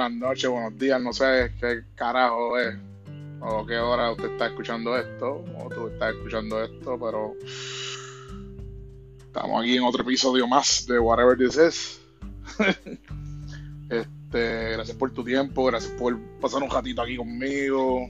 [0.00, 1.02] buenas noches, buenos días.
[1.02, 2.74] No sé qué carajo es
[3.42, 7.34] o qué hora usted está escuchando esto o tú estás escuchando esto, pero
[9.18, 12.00] estamos aquí en otro episodio más de Whatever This Is.
[13.90, 18.08] este, gracias por tu tiempo, gracias por pasar un ratito aquí conmigo.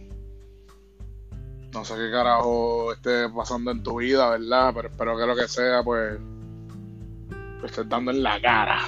[1.73, 4.73] No sé qué carajo esté pasando en tu vida, ¿verdad?
[4.77, 6.21] Pero espero que lo que sea, pues,
[7.59, 8.81] pues estés dando en la cara.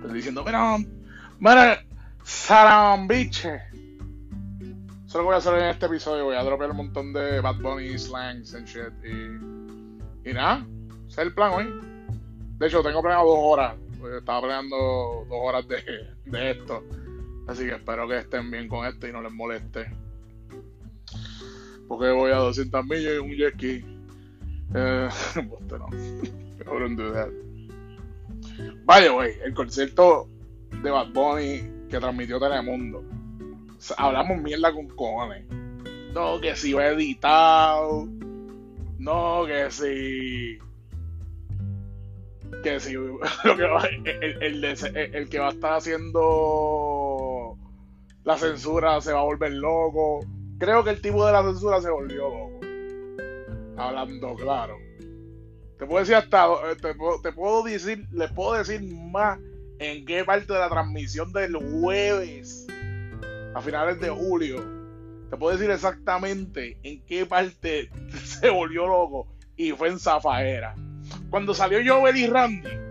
[0.00, 0.76] Estoy diciendo, mira,
[1.40, 1.84] mira,
[2.22, 3.60] sarambiche.
[5.06, 6.26] Eso es lo que voy a hacer en este episodio.
[6.26, 8.92] Voy a dropear un montón de Bad Bunny slangs and shit.
[9.04, 10.64] Y, y nada,
[11.08, 11.66] ese es el plan hoy.
[12.58, 13.74] De hecho, tengo planeado dos horas.
[14.16, 15.82] Estaba planeando dos horas de,
[16.26, 16.84] de esto.
[17.48, 19.90] Así que espero que estén bien con esto y no les moleste
[21.90, 23.84] porque voy a 200 millas y un jet ski.
[24.76, 25.08] Eh,
[25.70, 25.88] no.
[28.84, 30.28] Vaya, güey, el concierto
[30.82, 33.04] de Bad Bunny que transmitió Telemundo.
[33.96, 35.44] hablamos mierda con cojones.
[36.14, 38.08] No, que si va editado.
[38.98, 40.58] No, que si.
[42.62, 42.94] Que si.
[42.94, 43.20] Lo
[43.56, 47.56] que el, el que va a estar haciendo
[48.24, 50.20] la censura se va a volver loco
[50.60, 52.60] Creo que el tipo de la censura se volvió loco.
[53.78, 54.76] Hablando claro.
[55.78, 56.44] Te puedo decir hasta.
[56.70, 56.76] Eh,
[57.22, 58.06] te, puedo decir.
[58.12, 59.38] Le puedo decir más
[59.80, 62.68] en qué parte de la transmisión del jueves.
[63.54, 64.64] A finales de julio.
[65.28, 67.90] Te puedo decir exactamente en qué parte
[68.24, 69.26] se volvió loco.
[69.56, 70.76] Y fue en Zafaera.
[71.30, 72.90] Cuando salió Joel y Randy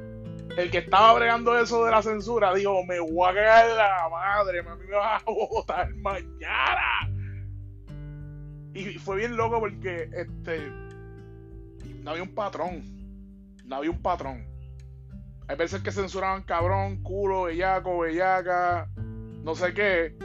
[0.57, 4.61] el que estaba bregando eso de la censura dijo, me voy a cagar la madre,
[4.61, 7.09] mí me va a votar mañana.
[8.73, 10.69] Y fue bien loco porque este
[12.03, 12.83] no había un patrón.
[13.65, 14.48] No había un patrón.
[15.49, 18.87] Hay veces que censuraban cabrón, culo, bellaco, bellaca,
[19.43, 20.15] no sé qué.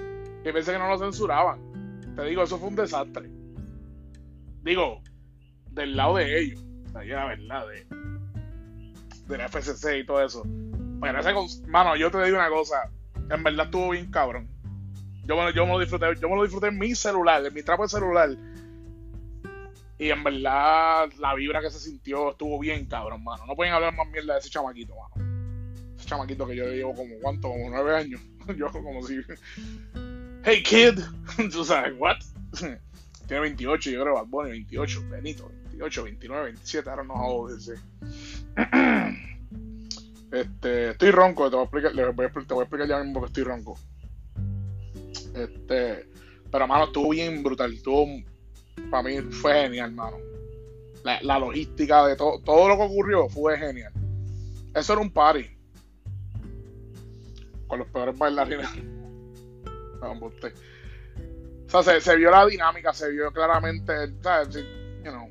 [0.45, 2.13] Y hay veces que no lo censuraban.
[2.15, 3.31] Te digo, eso fue un desastre.
[4.63, 5.01] Digo,
[5.71, 6.63] del lado de ellos.
[6.95, 7.87] Ahí la verdad, de,
[9.27, 10.43] de la FCC y todo eso.
[10.45, 11.33] Bueno, ese,
[11.69, 12.91] mano, yo te digo una cosa.
[13.31, 14.47] En verdad estuvo bien cabrón.
[15.25, 17.63] Yo, me, yo me lo disfruté, yo me lo disfruté en mi celular, en mi
[17.63, 18.29] trapo de celular.
[20.05, 23.47] Y en verdad, la vibra que se sintió estuvo bien, cabrón, mano.
[23.47, 25.95] No pueden hablar más mierda de ese chamaquito, mano.
[25.97, 27.49] Ese chamaquito que yo llevo como, ¿cuánto?
[27.49, 28.21] Como nueve años.
[28.59, 29.23] yo como si...
[30.45, 31.01] Hey, kid.
[31.51, 32.19] Tú sabes, what?
[33.29, 37.75] Tiene 28, yo creo, Bad Bunny, 28, Benito, 28, 29, 27, ahora no hago ese.
[40.31, 43.45] Este, estoy ronco, te voy a explicar, te voy a explicar ya mismo que estoy
[43.45, 43.79] ronco.
[45.33, 46.09] Este,
[46.51, 47.73] pero, mano, estuvo bien brutal.
[47.73, 48.05] Estuvo,
[48.91, 50.19] para mí fue genial, mano.
[51.03, 53.93] La, logística de todo, todo lo que ocurrió fue genial.
[54.75, 55.47] Eso era un party.
[57.67, 58.69] Con los peores bailarines.
[60.05, 60.13] No,
[61.73, 63.93] o sea, se, vio la dinámica, se vio claramente,
[64.23, 64.55] ¿sabes?
[65.03, 65.31] You know,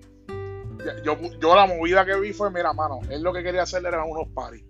[1.04, 4.04] yo, yo, la movida que vi fue, mira, mano, él lo que quería hacer era
[4.04, 4.66] unos parties.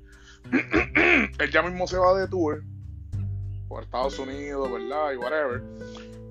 [1.40, 2.64] él ya mismo se va de tour
[3.68, 5.14] por Estados Unidos, ¿verdad?
[5.14, 5.64] Y whatever.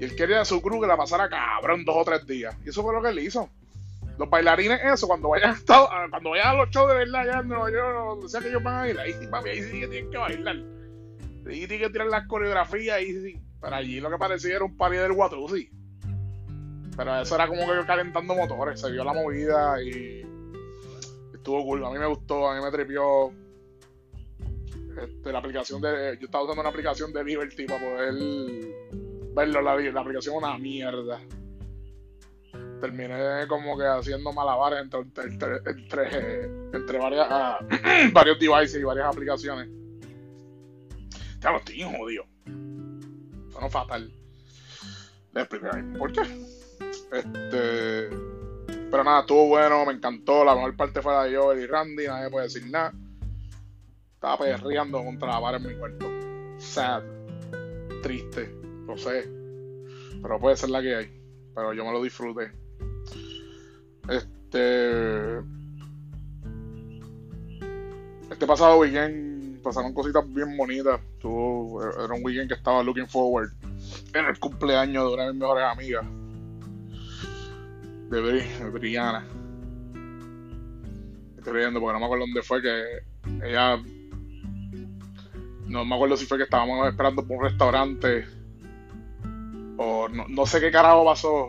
[0.02, 2.56] Y él quería a su crew que la pasara cabrón dos o tres días.
[2.64, 3.48] Y eso fue lo que él hizo.
[4.18, 7.48] Los bailarines, eso, cuando vayan a, cuando vayan a los shows de verdad allá en
[7.48, 9.86] Nueva York, donde sea que ellos van a ir, ahí sí, papi, ahí sí que
[9.86, 10.56] tienen que bailar.
[11.46, 13.40] Ahí tienen que tirar las coreografías, ahí sí.
[13.60, 15.12] Pero allí lo que parecía era un party del
[15.50, 15.70] sí.
[16.96, 20.26] Pero eso era como que calentando motores, se vio la movida y
[21.32, 21.84] estuvo cool.
[21.84, 23.32] A mí me gustó, a mí me tripió.
[25.00, 26.18] Este, la aplicación de.
[26.18, 28.14] Yo estaba usando una aplicación de Liberty para poder
[29.34, 29.60] verlo.
[29.62, 31.20] La, la aplicación una mierda.
[32.80, 37.58] Terminé como que haciendo malabares entre, entre, entre, varias, ah,
[38.12, 39.68] varios devices y varias aplicaciones.
[41.40, 42.24] Ya lo estoy jodido.
[43.52, 44.12] Son fatal.
[45.98, 46.20] ¿Por qué?
[47.12, 48.08] Este.
[48.90, 50.44] Pero nada, estuvo bueno, me encantó.
[50.44, 52.92] La mejor parte fue la de Joel y Randy, nadie puede decir nada.
[54.14, 56.10] Estaba perreando contra la barra en mi cuarto.
[56.58, 57.02] Sad.
[58.02, 58.61] Triste.
[58.92, 59.26] Lo sé.
[60.20, 61.10] Pero puede ser la que hay.
[61.54, 62.52] Pero yo me lo disfruté.
[64.06, 65.38] Este.
[68.30, 71.00] Este pasado weekend pasaron cositas bien bonitas.
[71.20, 73.50] Tuvo, era un weekend que estaba looking forward.
[74.12, 76.04] En el cumpleaños de una de mis mejores amigas.
[78.10, 78.42] De, Bri,
[78.72, 79.24] Brianna.
[81.38, 82.82] Estoy riendo porque no me acuerdo dónde fue que
[83.42, 83.82] ella
[85.66, 88.41] no me acuerdo si fue que estábamos esperando por un restaurante
[89.82, 91.48] o no, sé qué carajo pasó.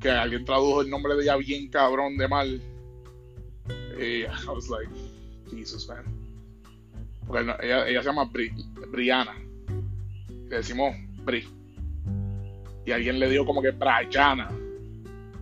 [0.00, 2.60] que alguien tradujo el nombre de ella bien cabrón de mal.
[3.98, 4.90] Y I was like,
[5.50, 6.04] Jesus, man.
[7.26, 8.30] Porque ella, ella se llama
[8.90, 9.34] Brianna.
[10.48, 10.94] Le decimos
[11.24, 11.48] Bri.
[12.84, 14.48] Y alguien le dio como que Brianna.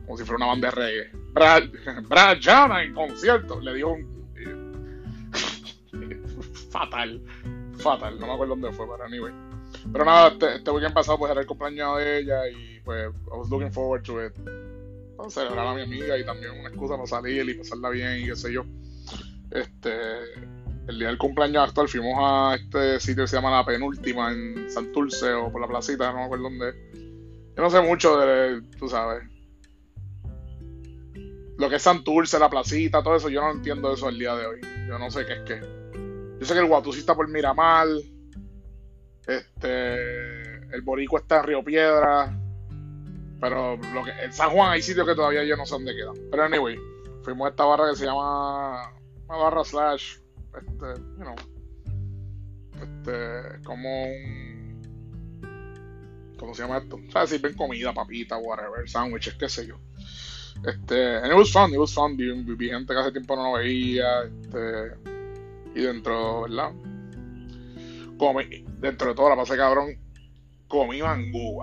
[0.06, 1.10] Como si fuera una banda de reggae.
[2.08, 3.60] Brianna en concierto.
[3.60, 4.14] Le dio un.
[6.70, 7.20] fatal.
[7.78, 8.18] Fatal.
[8.20, 9.53] No me acuerdo dónde fue, pero anyway.
[9.92, 13.48] Pero nada, este, weekend pasado pues era el cumpleaños de ella y pues I was
[13.50, 14.32] looking forward to it.
[15.10, 18.26] Entonces, celebrar a mi amiga y también una excusa para salir y pasarla bien y
[18.26, 18.64] qué sé yo.
[19.50, 19.92] Este,
[20.88, 24.68] el día del cumpleaños actual fuimos a este sitio que se llama La Penúltima en
[24.68, 26.74] Santurce o por la placita, no me acuerdo dónde.
[27.56, 29.22] Yo no sé mucho de, tú sabes.
[31.56, 34.46] Lo que es Santurce, la placita, todo eso, yo no entiendo eso el día de
[34.46, 34.60] hoy.
[34.88, 35.60] Yo no sé qué es qué.
[36.40, 37.86] Yo sé que el Guatusi está por Miramar.
[39.26, 40.54] Este.
[40.74, 42.38] El Borico está en Río Piedra.
[43.40, 46.14] Pero lo que, en San Juan hay sitios que todavía yo no sé dónde quedan.
[46.30, 46.78] Pero anyway,
[47.22, 48.92] fuimos a esta barra que se llama.
[49.28, 50.16] Una barra slash.
[50.54, 51.34] Este, you know.
[52.80, 53.62] Este.
[53.64, 54.74] Como un.
[56.38, 56.96] ¿Cómo se llama esto?
[56.96, 59.78] O sea, sirven comida, papita, whatever, sándwiches, qué sé yo.
[60.66, 61.16] Este.
[61.16, 62.16] And it was fun, it was fun.
[62.16, 64.24] Vi, vi gente que hace tiempo no veía.
[64.24, 64.92] Este.
[65.74, 66.72] Y dentro, ¿verdad?
[68.16, 69.96] Comí, dentro de todo la pasé cabrón.
[70.68, 71.62] Comí mangú,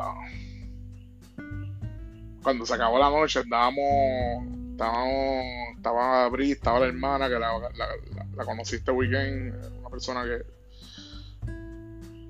[2.41, 7.51] cuando se acabó la noche estábamos, estábamos, estaba Bri, estaba la hermana que la,
[8.35, 10.43] la, conocí este weekend, una persona que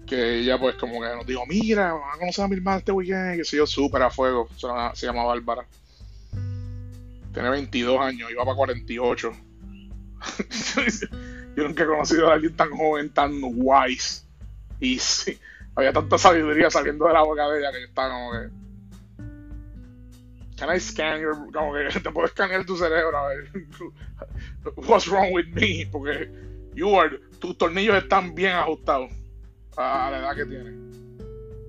[0.05, 2.91] que ella pues como que nos dijo, mira, van a conocer a mi hermana este
[2.91, 5.65] weekend, que se yo súper a fuego, se, se, llama Bárbara.
[7.33, 9.31] Tiene 22 años, iba para 48.
[11.55, 14.25] yo nunca he conocido a alguien tan joven, tan wise.
[14.81, 15.39] Y sí,
[15.75, 18.49] había tanta sabiduría saliendo de la boca de ella que estaba como que
[20.57, 23.51] can I scan your, como que te puedo escanear tu cerebro a ver
[24.75, 26.29] what's wrong with me porque
[26.75, 29.11] you are, tus tornillos están bien ajustados
[29.77, 30.73] a la edad que tienes.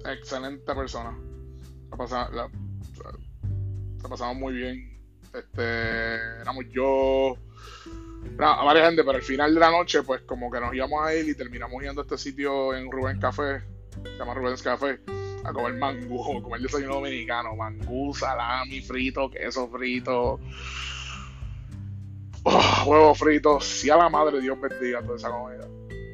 [0.05, 1.17] Excelente persona.
[1.91, 2.49] La pasamos, la
[4.09, 5.01] pasamos muy bien.
[5.33, 7.37] Este éramos yo
[8.39, 11.15] a varias gente pero al final de la noche pues como que nos íbamos a
[11.15, 13.63] ir y terminamos yendo a este sitio en Rubén Café
[14.03, 15.01] se llama Rubens Café
[15.45, 20.41] a comer mangú, a comer desayuno dominicano, mangú, salami frito, queso frito,
[22.45, 25.67] oh, huevos fritos, si a la madre Dios bendiga toda esa comida.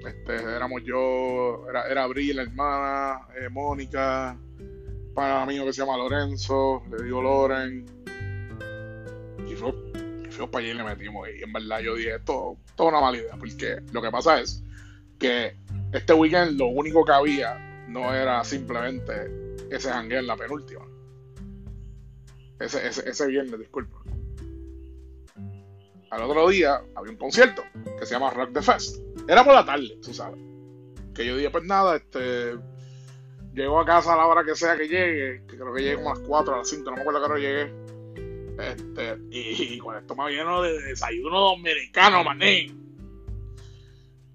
[0.07, 4.39] Este, éramos yo, era, era Bri, la hermana, eh, Mónica,
[5.15, 7.85] para amigo que se llama Lorenzo, le digo Loren,
[10.39, 13.19] fuimos para allí y le metimos, y en verdad yo dije, esto, toda una mala
[13.19, 14.63] idea, porque lo que pasa es
[15.19, 15.57] que
[15.93, 17.59] este weekend lo único que había
[17.89, 19.13] no era simplemente
[19.71, 20.87] ese jangueo en la penúltima.
[22.61, 23.99] Ese, ese, ese viernes, disculpa.
[26.11, 27.63] Al otro día había un concierto
[27.99, 29.01] que se llama Rock the Fest.
[29.29, 30.41] Era por la tarde, tú sabes.
[31.15, 32.57] Que yo dije, pues nada, este.
[33.55, 36.11] Llego a casa a la hora que sea que llegue, que creo que llegue como
[36.11, 37.73] a las 4, a las 5, no me acuerdo qué hora llegué.
[38.59, 42.73] Este, y, con esto me lleno de desayuno dominicano, mané.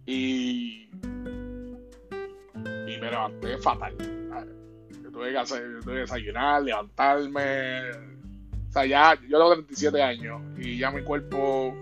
[0.06, 0.88] Y
[3.03, 3.96] me levanté fatal.
[5.01, 7.92] Yo tuve que hacer, yo tuve que desayunar, levantarme.
[8.70, 11.75] O sea, ya yo tengo 37 años y ya mi cuerpo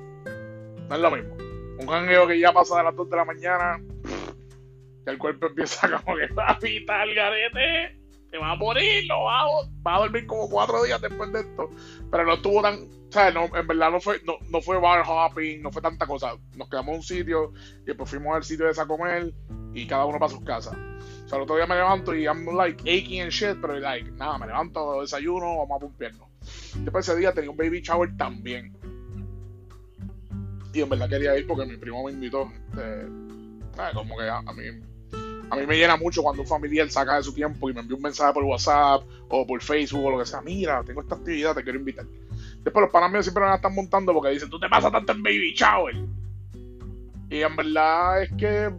[0.90, 1.36] no es lo mismo.
[1.80, 3.82] Un jangueo que ya pasa de las 2 de la mañana,
[5.06, 8.01] que el cuerpo empieza como que a pitar el garete,
[8.32, 11.70] te va a morir, lo va a, a dormir como 4 días después de esto.
[12.10, 15.04] Pero no estuvo tan, o sea, no, en verdad no fue, no, no fue bar
[15.06, 16.36] hopping, no fue tanta cosa.
[16.56, 19.34] Nos quedamos en un sitio y después fuimos al sitio de esa comer
[19.74, 20.74] y cada uno para sus casas.
[21.26, 24.10] O sea, el otro día me levanto y I'm like aching and shit, pero like,
[24.12, 26.30] nada, me levanto, desayuno, vamos a pumpearnos.
[26.76, 28.76] Después ese día tenía un baby shower también.
[30.74, 32.50] Y en verdad quería ir porque mi primo me invitó.
[32.70, 34.64] Este, como que a, mí
[35.52, 37.98] a mí me llena mucho cuando un familiar saca de su tiempo y me envía
[37.98, 40.42] un mensaje por WhatsApp o por Facebook o lo que sea.
[40.42, 42.06] Mira, tengo esta actividad, te quiero invitar.
[42.64, 45.54] Después los panas siempre me están montando porque dicen, tú te pasas tanto en baby
[45.54, 45.96] shower.
[47.30, 48.72] Y en verdad es que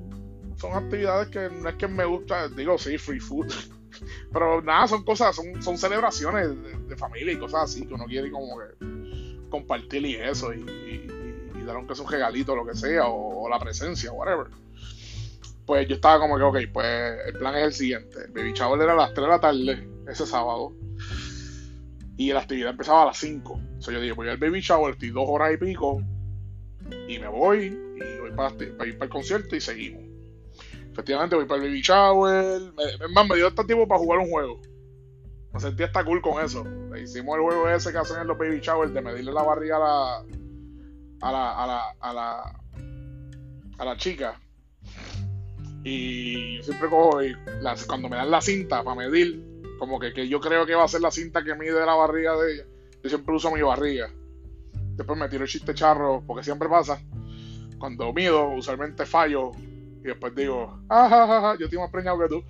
[0.56, 3.52] son actividades que no es que me gusta, digo, sí, free food.
[4.32, 6.48] Pero nada, son cosas, son, celebraciones
[6.88, 11.62] de, familia y cosas así que uno quiere como que compartir y eso, y, y,
[11.64, 14.46] dar aunque sea un regalito, lo que sea, o, la presencia, whatever.
[15.66, 18.18] Pues yo estaba como que, ok, pues el plan es el siguiente.
[18.34, 20.74] Baby shower era a las 3 de la tarde, ese sábado,
[22.16, 23.58] y la actividad empezaba a las 5.
[23.58, 26.02] Entonces yo dije, voy al baby shower, estoy dos horas y pico,
[27.08, 30.02] y me voy, y voy para, para ir para el concierto y seguimos.
[30.92, 32.62] Efectivamente, voy para el baby shower.
[32.78, 34.60] Es más, me dio este tiempo para jugar un juego.
[35.52, 36.64] Me sentí hasta cool con eso.
[37.02, 39.80] Hicimos el juego ese que hacen en los baby showers de medirle la barriga a
[39.80, 40.16] la,
[41.22, 42.60] a la, a la, a la,
[43.78, 44.38] a la chica.
[45.84, 47.34] Y yo siempre cojo y
[47.86, 49.44] cuando me dan la cinta para medir,
[49.78, 52.36] como que, que yo creo que va a ser la cinta que mide la barriga
[52.36, 52.64] de ella,
[53.02, 54.08] yo siempre uso mi barriga.
[54.94, 57.00] Después me tiro el chiste charro, porque siempre pasa.
[57.78, 59.52] Cuando mido, usualmente fallo.
[60.04, 62.36] Y después digo, ah, yo estoy más preñado que tú.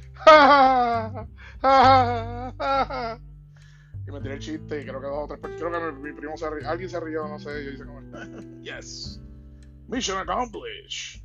[4.07, 6.37] y me tiré el chiste y creo que dos o tres Creo que mi, primo
[6.37, 6.69] se rió.
[6.69, 7.65] Alguien se rió, no sé.
[7.65, 8.03] Yo hice como,
[8.63, 9.21] yes.
[9.89, 11.22] Mission accomplished.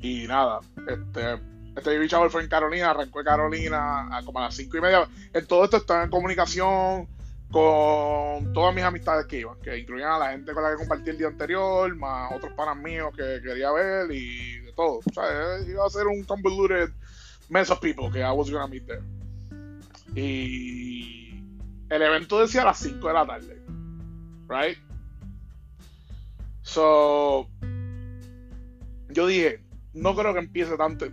[0.00, 1.40] Y nada, este,
[1.76, 5.06] este Baby fue en Carolina, arrancó en Carolina a como a las cinco y media.
[5.32, 7.06] En todo esto estaba en comunicación
[7.50, 11.10] con todas mis amistades que iban, que incluían a la gente con la que compartí
[11.10, 14.98] el día anterior, más otros panas míos que quería ver y de todo.
[14.98, 16.90] O sea, iba a ser un convoluted
[17.48, 19.02] mess of people que I was gonna meet there.
[20.14, 21.42] Y
[21.88, 23.62] el evento decía a las 5 de la tarde.
[24.48, 24.78] Right?
[26.62, 27.48] So,
[29.08, 29.60] yo dije,
[29.92, 31.06] no creo que empiece tanto.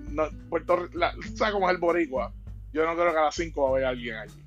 [0.49, 0.87] Puerto
[1.35, 2.33] ¿Sabes cómo es el Boricua?
[2.73, 4.43] Yo no creo que a las 5 va a haber alguien allí.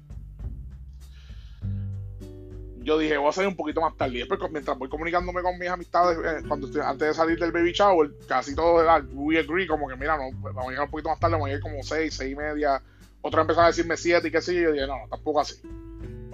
[2.82, 4.18] Yo dije, voy a salir un poquito más tarde.
[4.18, 8.10] Después, mientras voy comunicándome con mis amistades, eh, cuando antes de salir del baby shower,
[8.26, 11.32] casi todos, we agree, como que mira, no, vamos a llegar un poquito más tarde,
[11.32, 12.82] vamos a llegar como 6, 6 y media.
[13.20, 14.62] Otros empezaron a decirme 7 y qué sé yo.
[14.62, 15.60] Yo dije, no, tampoco así.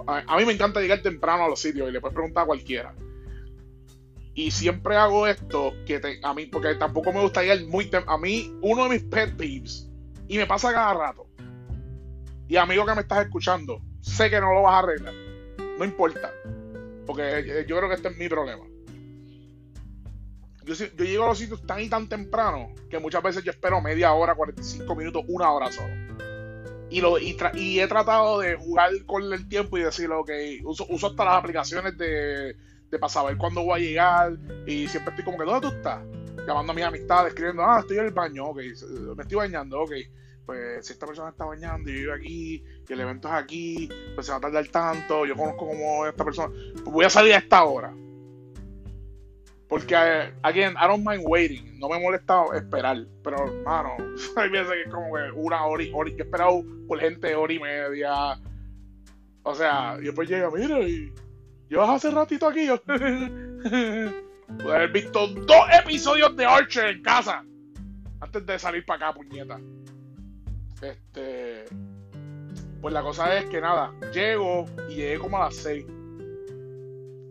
[0.05, 2.47] A, a, mí me encanta llegar temprano a los sitios y le puedes preguntar a
[2.47, 2.93] cualquiera.
[4.37, 8.55] Y siempre hago esto, que a mí, porque tampoco me gusta ir muy A mí,
[8.61, 9.89] uno de mis pet peeves,
[10.27, 11.27] y me pasa cada rato,
[12.47, 15.15] y amigo que me estás escuchando, sé que no lo vas a arreglar.
[15.79, 16.31] No importa.
[17.07, 18.63] Porque yo creo que este es mi problema.
[20.63, 23.81] Yo, yo, llego a los sitios tan y tan temprano que muchas veces yo espero
[23.81, 25.95] media hora, 45 minutos, una hora solo.
[26.91, 30.29] Y, lo, y, y he tratado de jugar con el tiempo y decir, ok,
[30.63, 32.55] uso, uso hasta las aplicaciones de,
[32.89, 34.37] de para saber cuándo voy a llegar.
[34.65, 36.03] Y siempre estoy como que, ¿dónde tú estás?
[36.47, 38.57] Llamando a mis amistades, escribiendo, ah, estoy en el baño, ok,
[39.15, 39.91] me estoy bañando, ok.
[40.45, 44.27] Pues si esta persona está bañando y vive aquí, y el evento es aquí, pues
[44.27, 47.39] se va a tardar tanto, yo conozco como esta persona, pues voy a salir a
[47.39, 47.93] esta hora.
[49.67, 53.97] Porque, eh, again, I don't mind waiting, no me molesta esperar, pero, mano,
[54.37, 57.35] hay veces que es como que una hora y hora, que he esperado por gente
[57.35, 58.39] hora y media.
[59.43, 61.11] O sea, y después llega, mira, y
[61.69, 62.65] Llevas hace ratito aquí.
[62.67, 62.81] Yo.
[62.83, 67.43] Pude haber visto dos episodios de Archer en casa.
[68.21, 69.59] Antes de salir para acá, puñeta.
[70.81, 71.65] Este.
[72.81, 75.85] Pues la cosa es que nada, llego y llegué como a las 6.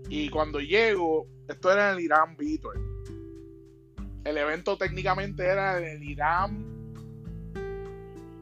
[0.09, 2.81] Y cuando llego, esto era en el Irán Beater.
[4.25, 6.65] El evento técnicamente era en el Irán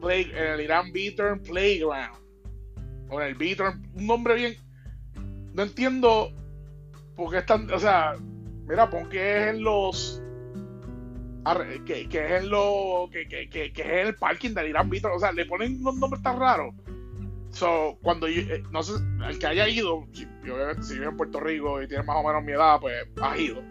[0.01, 2.17] Play, en el Irán Beater Playground.
[3.09, 4.55] O en el Beater, un nombre bien
[5.55, 6.31] no entiendo
[7.15, 8.15] por qué están, o sea,
[8.67, 10.21] mira, pon que es en los
[11.85, 15.19] que, es en lo que, que, que, es en el parking del Irán Víctor, o
[15.19, 16.73] sea, le ponen unos nombres tan raros.
[17.51, 18.93] So, cuando yo, eh, no sé,
[19.29, 20.27] el que haya ido, si,
[20.81, 23.61] si vive en Puerto Rico y tiene más o menos mi edad, pues ha ido.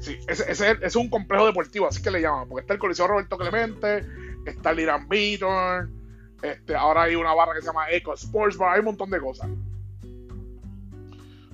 [0.00, 3.38] Sí, ese, es un complejo deportivo, así que le llaman, porque está el Coliseo Roberto
[3.38, 4.04] Clemente,
[4.44, 5.88] está el Irán Víctor,
[6.42, 9.20] este, ahora hay una barra que se llama Eco Sports Bar, hay un montón de
[9.20, 9.48] cosas.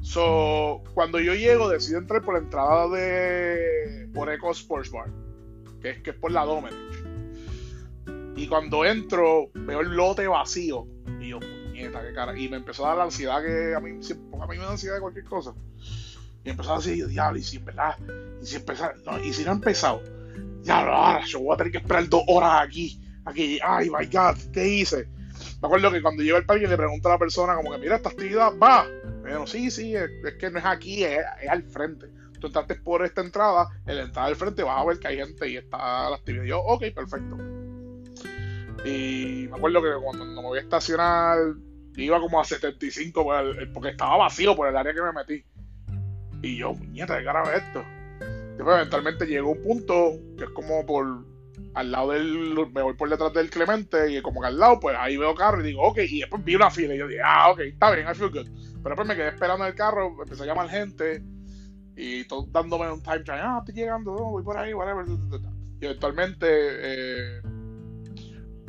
[0.07, 4.09] So, cuando yo llego, decido entrar por la entrada de.
[4.15, 5.11] por Eco Sports Bar,
[5.83, 6.79] que es, que es por la Domenech.
[8.37, 10.87] Y cuando entro, veo el lote vacío.
[11.21, 12.39] Y yo, puñeta, qué cara.
[12.39, 14.95] Y me empezó a dar la ansiedad que a mí, a mí me da ansiedad
[14.95, 15.55] de cualquier cosa.
[16.45, 17.99] Y empezó a decir, diablo, y si verdad,
[18.41, 20.03] y si empezar, no, y si no ha empezado,
[20.63, 23.03] ya ahora yo voy a tener que esperar dos horas aquí.
[23.25, 25.09] Aquí, ay, my God, ¿qué hice?
[25.61, 27.97] Me acuerdo que cuando llego al parque le pregunto a la persona, como que, mira,
[27.97, 28.87] esta actividad va.
[29.23, 32.07] Pero sí, sí, es, que no es aquí, es, al frente.
[32.41, 35.17] Tú entraste por esta entrada, en la entrada del frente vas a ver que hay
[35.17, 36.45] gente y está la actividad.
[36.45, 37.37] yo, ok, perfecto.
[38.85, 41.39] Y me acuerdo que cuando me voy a estacionar,
[41.97, 43.27] iba como a 75
[43.73, 45.45] porque estaba vacío por el área que me metí.
[46.43, 47.85] Y yo, muñeca, ¿qué cara es esto?
[48.57, 51.25] Después eventualmente llegó un punto que es como por
[51.77, 52.55] al lado del.
[52.73, 55.61] Me voy por detrás del Clemente y como que al lado, pues ahí veo carro
[55.61, 55.99] y digo, ok.
[56.09, 58.49] Y después vi una fila y yo dije, ah, ok, está bien, I feel good.
[58.83, 61.23] Pero después me quedé esperando el carro, empecé a llamar gente
[61.95, 63.43] y todo dándome un time train.
[63.45, 65.05] Ah, estoy llegando, voy por ahí, whatever.
[65.79, 67.43] Y eventualmente, eh,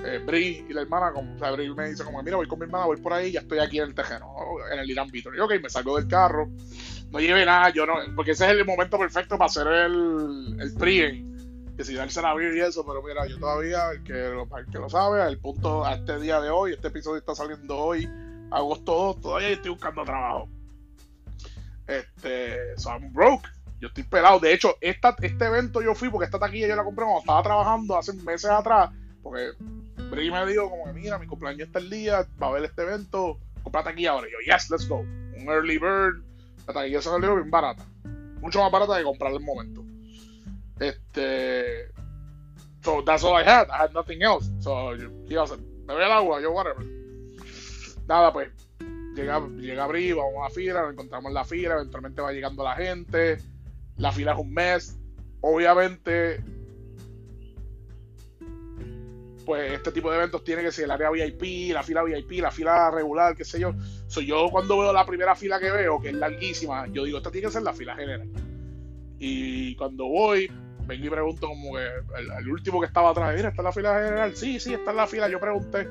[0.04, 2.66] eh, y la hermana, como, o sea, Bri me dice, como, mira, voy con mi
[2.66, 4.28] hermana, voy por ahí, ya estoy aquí en el tejeno,
[4.74, 5.34] en el Irán Víctor.
[5.34, 6.50] Y ok, me salgo del carro,
[7.10, 10.74] no lleve nada, yo no, porque ese es el momento perfecto para hacer el, el
[10.74, 11.37] pregame
[11.78, 12.22] que si darse
[12.56, 15.86] y eso, pero mira, yo todavía, el que, lo, el que lo sabe, al punto,
[15.86, 18.10] a este día de hoy, este episodio está saliendo hoy,
[18.50, 20.50] agosto 2, todavía estoy buscando trabajo.
[21.86, 23.48] Este, so I'm broke.
[23.80, 24.40] Yo estoy pelado.
[24.40, 27.44] De hecho, esta, este evento yo fui porque esta taquilla yo la compré cuando estaba
[27.44, 28.90] trabajando hace meses atrás.
[29.22, 29.52] Porque
[30.10, 32.82] Bri me dijo como que mira, mi cumpleaños está el día, va a haber este
[32.82, 34.28] evento, compra taquilla ahora.
[34.28, 34.98] Y yo, yes, let's go.
[34.98, 36.24] Un early bird.
[36.66, 37.86] La taquilla se salió bien barata.
[38.42, 39.87] Mucho más barata que comprar el momento.
[40.80, 41.92] Este.
[42.82, 43.70] So that's all I had.
[43.70, 44.50] I had nothing else.
[44.60, 44.92] So.
[44.96, 46.84] Me voy al agua, yo, whatever.
[48.08, 48.50] Nada, pues.
[49.16, 52.64] Llega, llega Bri, vamos a la fila, nos encontramos en la fila, eventualmente va llegando
[52.64, 53.38] la gente.
[53.96, 55.00] La fila es un mes.
[55.42, 56.44] Obviamente,
[59.48, 62.52] pues este tipo de eventos tiene que ser el área VIP, la fila VIP, la
[62.52, 63.74] fila regular, qué sé yo.
[64.08, 67.32] Soy yo cuando veo la primera fila que veo, que es larguísima, yo digo, esta
[67.32, 68.30] tiene que ser la fila general.
[69.20, 70.52] Y cuando voy,
[70.88, 71.86] vengo y pregunto como que
[72.40, 74.36] el, último que estaba atrás, mira, ¿está la fila general?
[74.36, 75.88] Sí, sí, está en la fila, yo pregunté.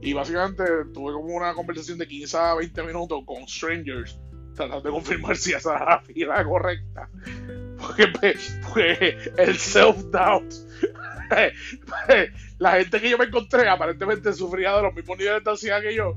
[0.00, 4.18] Y básicamente tuve como una conversación de 15 a 20 minutos con strangers,
[4.54, 7.08] tratando de confirmar si esa era la fila correcta.
[7.76, 8.06] Porque,
[8.72, 10.50] porque el self-doubt
[12.58, 15.94] la gente que yo me encontré aparentemente sufría de los mismos niveles de ansiedad que
[15.94, 16.16] yo.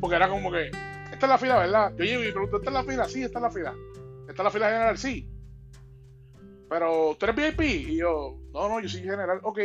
[0.00, 1.92] Porque era como que, esta es la fila, ¿verdad?
[1.96, 3.08] Yo llego y pregunto, ¿esta es la fila?
[3.08, 3.74] Sí, esta es la fila.
[4.28, 4.98] ¿Esta es la fila general?
[4.98, 5.28] Sí.
[6.74, 7.60] Pero, ¿tú eres VIP?
[7.60, 9.38] Y yo, no, no, yo soy general.
[9.44, 9.60] Ok.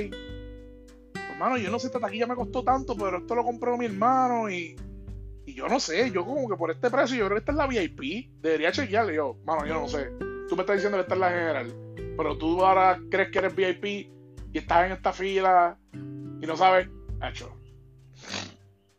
[1.32, 4.48] Hermano, yo no sé, esta taquilla me costó tanto, pero esto lo compró mi hermano
[4.48, 4.76] y...
[5.44, 7.58] Y yo no sé, yo como que por este precio, yo creo que esta es
[7.58, 8.30] la VIP.
[8.40, 9.16] Debería chequearle.
[9.16, 10.12] yo, mano, yo no sé.
[10.48, 11.74] Tú me estás diciendo que esta es la general.
[12.16, 13.86] Pero tú ahora crees que eres VIP
[14.54, 16.90] y estás en esta fila y no sabes,
[17.28, 17.52] hecho.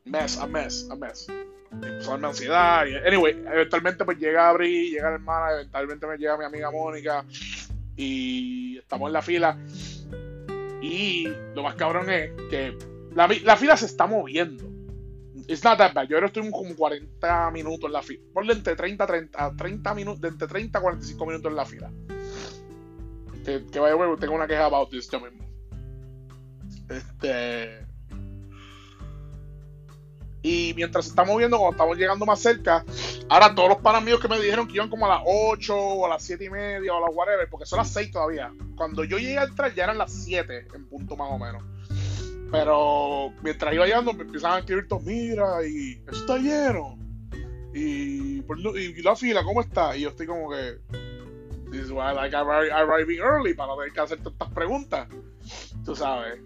[0.04, 1.28] Mess, a mess, a mess.
[2.00, 2.86] Son ansiedad.
[2.86, 7.24] Y, anyway, eventualmente pues llega Abri, llega la hermana, eventualmente me llega mi amiga Mónica
[8.00, 9.58] y estamos en la fila.
[10.80, 12.76] Y lo más cabrón es que
[13.14, 14.64] la, la fila se está moviendo.
[15.46, 16.08] It's not that bad.
[16.08, 18.22] Yo ahora estoy como 40 minutos en la fila.
[18.32, 21.90] Ponle entre 30 30, 30 minutos, entre 30 a 45 minutos en la fila.
[23.44, 25.44] Que, que vaya, tengo una queja about this yo mismo.
[26.88, 27.86] Este.
[30.42, 32.84] Y mientras se está moviendo, cuando estamos llegando más cerca,
[33.30, 36.04] ahora todos los panas míos que me dijeron que iban como a las 8 o
[36.04, 38.52] a las 7 y media o a las whatever, porque son las 6 todavía.
[38.76, 41.62] Cuando yo llegué al tren ya eran las 7 en punto más o menos.
[42.50, 46.98] Pero mientras iba llegando me empezaban a escribir todos, mira, y eso está lleno.
[47.72, 49.96] Y, y, la fila, ¿cómo está?
[49.96, 50.78] Y yo estoy como que,
[51.70, 55.08] this is why I like arriving early, para no tener que hacer tantas preguntas.
[55.84, 56.40] Tú sabes.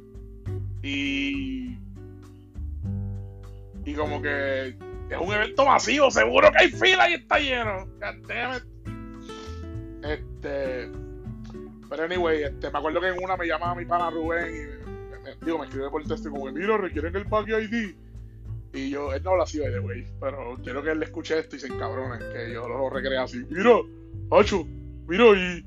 [0.82, 1.78] Y.
[3.86, 4.76] Y como que
[5.10, 7.86] es un evento masivo, seguro que hay fila y está lleno.
[10.02, 10.90] Este.
[11.88, 15.36] Pero anyway, este, me acuerdo que en una me llamaba mi pana Rubén y me,
[15.44, 17.94] digo, me escribe por el texto como que, mira, requieren el pack ID.
[18.72, 21.54] Y yo, él no habla así, de güey, pero quiero que él le escuche esto
[21.54, 23.44] y se encabronen, que yo lo recrea así.
[23.48, 23.76] Mira,
[24.32, 24.64] Hacho,
[25.06, 25.64] mira, y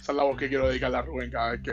[0.00, 1.72] esa es la voz que quiero dedicarle a Rubén cada vez que,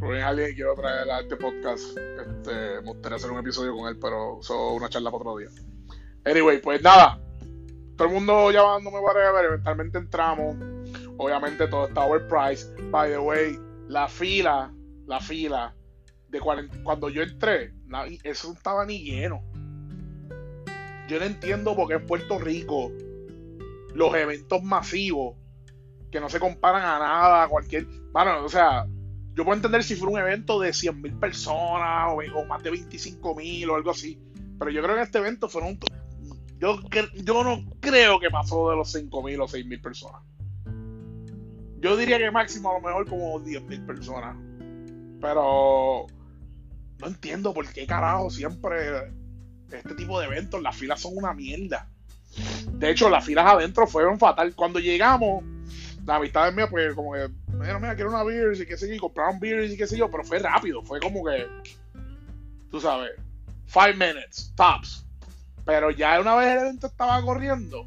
[0.00, 1.96] Rubén quiero traer a este podcast.
[1.96, 5.48] Este, me gustaría hacer un episodio con él, pero eso una charla para otro día.
[6.24, 7.20] Anyway, pues nada.
[7.96, 9.44] Todo el mundo llamándome para ver.
[9.46, 10.56] Eventualmente entramos.
[11.16, 12.90] Obviamente todo está overpriced.
[12.90, 13.58] By the way,
[13.88, 14.72] la fila,
[15.06, 15.74] la fila
[16.28, 17.72] de cuando yo entré,
[18.22, 19.42] eso no estaba ni lleno.
[21.08, 22.92] Yo no entiendo por qué en Puerto Rico
[23.94, 25.36] los eventos masivos
[26.10, 27.86] que no se comparan a nada, cualquier.
[28.12, 28.86] Bueno, o sea,
[29.38, 33.76] yo puedo entender si fuera un evento de 100.000 personas o, más de 25.000 o
[33.76, 34.20] algo así.
[34.58, 35.78] Pero yo creo que este evento fueron.
[36.58, 36.80] Yo,
[37.22, 40.22] yo no creo que pasó de los 5.000 o 6.000 personas.
[41.80, 44.36] Yo diría que máximo a lo mejor como 10.000 personas.
[45.20, 46.06] Pero
[46.98, 49.12] no entiendo por qué carajo siempre
[49.70, 51.88] este tipo de eventos, las filas son una mierda.
[52.72, 54.52] De hecho, las filas adentro fueron fatal.
[54.56, 55.44] Cuando llegamos,
[56.04, 58.94] la amistad mía, pues como que mira, mira, quiero una beer y qué sé yo,
[58.94, 61.46] y compraron beers y qué sé yo, pero fue rápido, fue como que,
[62.70, 63.12] tú sabes,
[63.66, 65.04] five minutes, tops.
[65.64, 67.86] Pero ya una vez el evento estaba corriendo,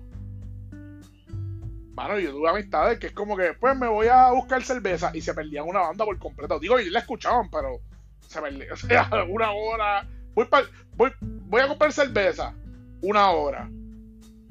[1.96, 5.22] mano, yo tuve amistades que es como que, pues me voy a buscar cerveza y
[5.22, 6.60] se perdían una banda por completo.
[6.60, 7.80] Digo, y la escuchaban, pero
[8.28, 10.48] se perdían, o sea, una hora, voy,
[10.96, 12.54] voy, voy a comprar cerveza,
[13.02, 13.68] una hora.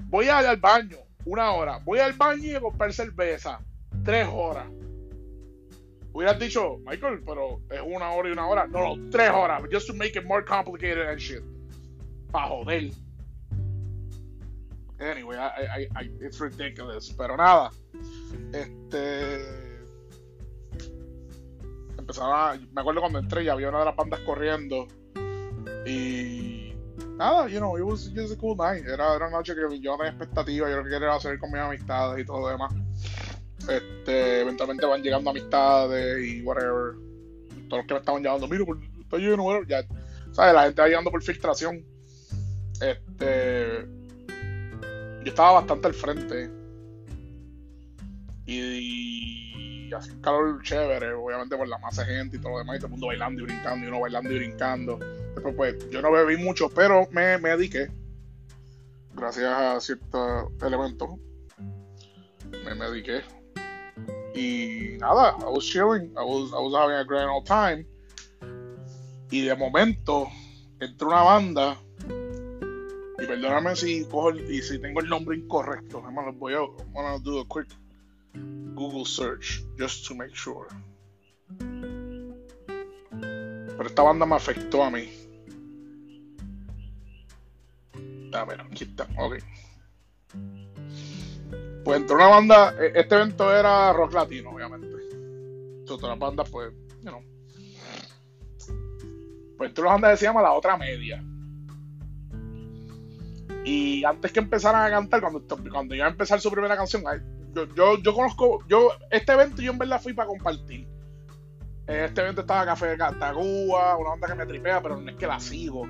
[0.07, 1.79] Voy a ir al baño, una hora.
[1.85, 3.61] Voy al baño y a comprar cerveza,
[4.03, 4.67] tres horas
[6.13, 8.67] hubieras dicho, Michael, pero es una hora y una hora.
[8.67, 9.63] No, no, tres horas.
[9.71, 11.43] Just to make it more complicated and shit.
[12.33, 12.91] Pa' joder.
[15.01, 17.11] Anyway, I, I, it's ridiculous.
[17.11, 17.71] Pero nada.
[18.53, 19.71] Este.
[22.11, 24.87] empezaron a, me acuerdo cuando entré y había una de las bandas corriendo
[25.87, 26.75] y
[27.17, 28.85] nada, you know, it was just a cool night.
[28.85, 31.39] Era, era una noche que yo no tenía expectativa, yo lo que quería era salir
[31.39, 32.73] con mis amistades y todo lo demás.
[33.71, 36.95] Este, eventualmente van llegando amistades y whatever.
[37.69, 39.69] Todos los que me estaban llamando, pues, está lleno, whatever.
[39.69, 39.85] Ya,
[40.33, 40.55] ¿sabes?
[40.55, 41.85] La gente va llegando por filtración.
[42.81, 43.87] Este,
[45.23, 46.51] yo estaba bastante al frente.
[48.47, 52.59] Y, y así un calor chévere, obviamente por la masa de gente y todo lo
[52.59, 54.99] demás, y todo el mundo bailando y brincando, y uno bailando y brincando.
[55.35, 57.89] Después, pues, yo no bebí mucho, pero me, me dediqué.
[59.15, 61.11] Gracias a ciertos elementos.
[62.65, 63.23] Me mediqué.
[64.35, 67.85] Y nada, I was chilling, I was, I was having a grand old time.
[69.31, 70.29] Y de momento
[70.81, 71.77] entró una banda
[73.19, 76.03] y perdóname si cojo el- y si tengo el nombre incorrecto.
[76.05, 77.69] Hermano, voy a, voy a do a quick
[78.75, 80.67] Google search just to make sure.
[83.21, 85.09] Pero esta banda me afectó a mí.
[88.33, 89.39] A ver, aquí está, ok.
[91.85, 94.89] Pues entró una banda, e- este evento era rock latino, obviamente.
[95.81, 97.23] Entonces, las bandas, pues, you know.
[99.57, 101.23] Pues entró una banda que se llama La Otra Media.
[103.65, 107.03] Y antes que empezaran a cantar, cuando, cuando iba a empezar su primera canción,
[107.55, 110.89] yo, yo, yo conozco, yo, este evento yo en verdad fui para compartir.
[111.87, 115.27] En Este evento estaba Café Tacuba, una banda que me tripea, pero no es que
[115.27, 115.83] la sigo,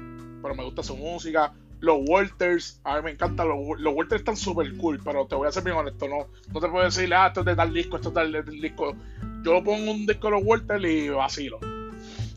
[0.42, 1.52] pero me gusta su música.
[1.80, 5.48] Los Walters, a mí me encantan, los, los Walters están súper cool, pero te voy
[5.48, 7.96] a ser bien honesto, no, no te puedo decir, ah, esto es de tal disco,
[7.96, 8.94] esto es de tal, disco.
[9.42, 11.58] Yo pongo un disco de los Walters y vacilo.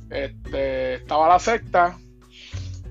[0.10, 1.98] Este, estaba la secta,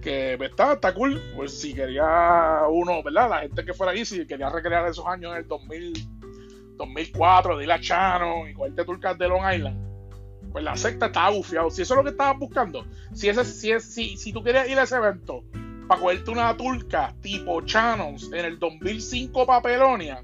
[0.02, 3.30] que pues, está, está cool, pues si quería uno, ¿verdad?
[3.30, 6.08] La gente que fuera ahí, si quería recrear esos años en el 2000,
[6.76, 9.92] 2004, de la Chano y cogerte turcas de Long Island,
[10.50, 11.70] pues la secta estaba bufiado.
[11.70, 12.84] Si eso es lo que estabas buscando,
[13.14, 15.44] si, ese, si, es, si, si tú querías ir a ese evento
[15.86, 20.22] para cogerte una turca tipo Chanos en el 2005 Papelonia,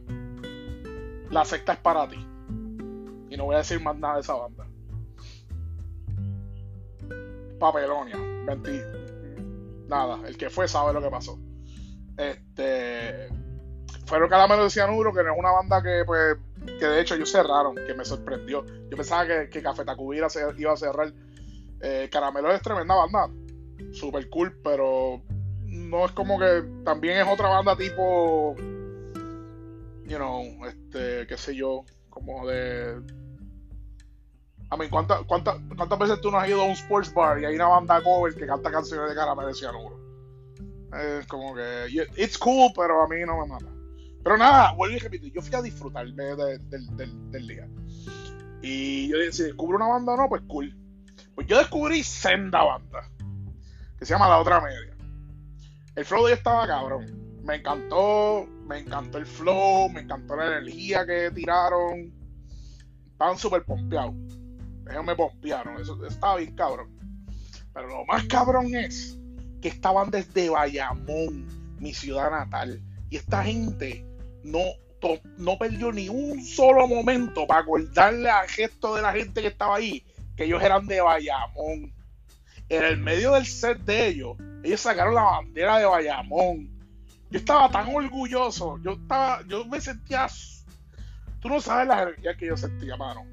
[1.31, 2.25] la secta es para ti.
[3.31, 4.67] Y no voy a decir más nada de esa banda.
[7.59, 8.81] Papelonia, mentí.
[9.89, 11.39] Nada, el que fue sabe lo que pasó.
[12.17, 13.29] Este.
[14.07, 16.37] Fueron Caramelo de Cianuro, que no es una banda que, pues,
[16.79, 18.65] que de hecho ellos cerraron, que me sorprendió.
[18.91, 19.85] Yo pensaba que, que Café
[20.57, 21.13] iba a cerrar.
[21.81, 23.31] Eh, Caramelo es tremenda banda,
[23.93, 25.23] super cool, pero
[25.79, 28.55] no es como que también es otra banda tipo,
[30.07, 33.01] you know, este, qué sé yo, como de.
[34.71, 37.47] A mí, ¿cuántas, cuántas, ¿cuántas veces tú no has ido a un sports bar y
[37.47, 39.99] hay una banda cover que canta canciones de Caramelo de Cianuro?
[41.19, 41.87] Es como que.
[42.17, 43.67] It's cool, pero a mí no me mata.
[44.23, 47.69] Pero nada, vuelvo y repito, yo fui a disfrutarme de- del- del- del día.
[48.61, 50.77] Y yo dije, si descubro una banda o no, pues cool.
[51.35, 53.09] Pues yo descubrí senda banda,
[53.99, 54.95] que se llama La Otra Media.
[55.99, 57.41] El flow de ella estaba cabrón.
[57.43, 62.15] Me encantó, me encantó el flow, me encantó la energía que tiraron.
[63.05, 64.15] Estaban súper pompeados.
[64.89, 66.97] Ellos me pompearon, eso estaba bien cabrón.
[67.75, 69.19] Pero lo más cabrón es
[69.61, 71.49] que estaban desde Bayamón,
[71.81, 72.81] mi ciudad natal.
[73.11, 74.07] Y esta gente
[74.45, 74.61] no,
[75.37, 79.75] no perdió ni un solo momento para acordarle al gesto de la gente que estaba
[79.75, 80.05] ahí
[80.37, 81.93] que ellos eran de Bayamón.
[82.69, 86.71] En el medio del set de ellos, ellos sacaron la bandera de Bayamón.
[87.31, 90.27] Yo estaba tan orgulloso, yo estaba, yo me sentía,
[91.41, 93.27] tú no sabes la energía que yo sentía, mano.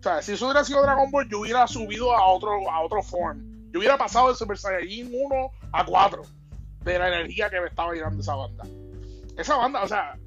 [0.00, 3.00] O sea, si eso hubiera sido Dragon Ball, yo hubiera subido a otro, a otro
[3.02, 3.70] form.
[3.70, 6.22] Yo hubiera pasado de Super Saiyajin 1 a 4
[6.84, 8.64] de la energía que me estaba llenando esa banda.
[9.38, 10.18] Esa banda, o sea,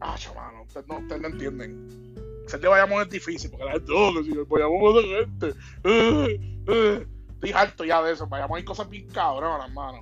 [0.00, 2.14] ah, mano, ustedes no, ustedes no entienden.
[2.46, 5.16] Ser de Bayamón es difícil, porque la gente, oh, que si el Bayamón es de
[5.18, 5.60] gente.
[5.84, 7.06] eh, eh.
[7.38, 8.26] Estoy harto ya de eso.
[8.26, 10.00] Bayamón hay cosas bien cabronas, mano.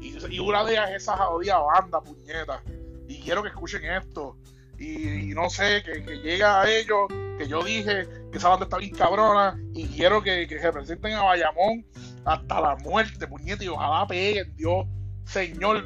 [0.00, 2.60] Y, y una de ellas es esa jodida banda, puñeta.
[3.06, 4.36] Y quiero que escuchen esto.
[4.76, 7.06] Y, no sé, que, llegue a ellos,
[7.38, 9.56] que yo dije que esa banda está bien cabrona.
[9.72, 11.86] Y quiero que, que representen a Bayamón
[12.24, 13.62] hasta la muerte, puñeta.
[13.62, 14.86] Y ojalá peguen, Dios,
[15.26, 15.84] Señor.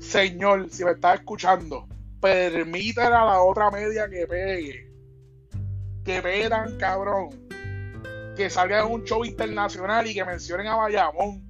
[0.00, 1.86] Señor, si me estás escuchando,
[2.20, 4.90] permítale a la otra media que pegue.
[6.04, 7.30] Que pegue cabrón.
[8.36, 11.48] Que salga en un show internacional y que mencionen a Bayamón.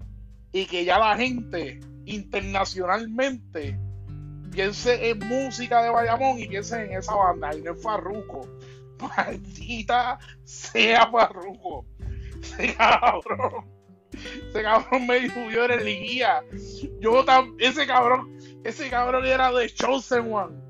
[0.53, 3.79] Y que ya la gente internacionalmente
[4.51, 8.47] piense en música de Bayamón y piense en esa banda y no en Farruko.
[9.17, 11.87] Maldita sea Farruko.
[12.43, 13.65] Ese cabrón.
[14.13, 16.45] Ese cabrón me subió energía.
[17.01, 20.62] Yo tam- ese cabrón, ese cabrón era de Chosen One.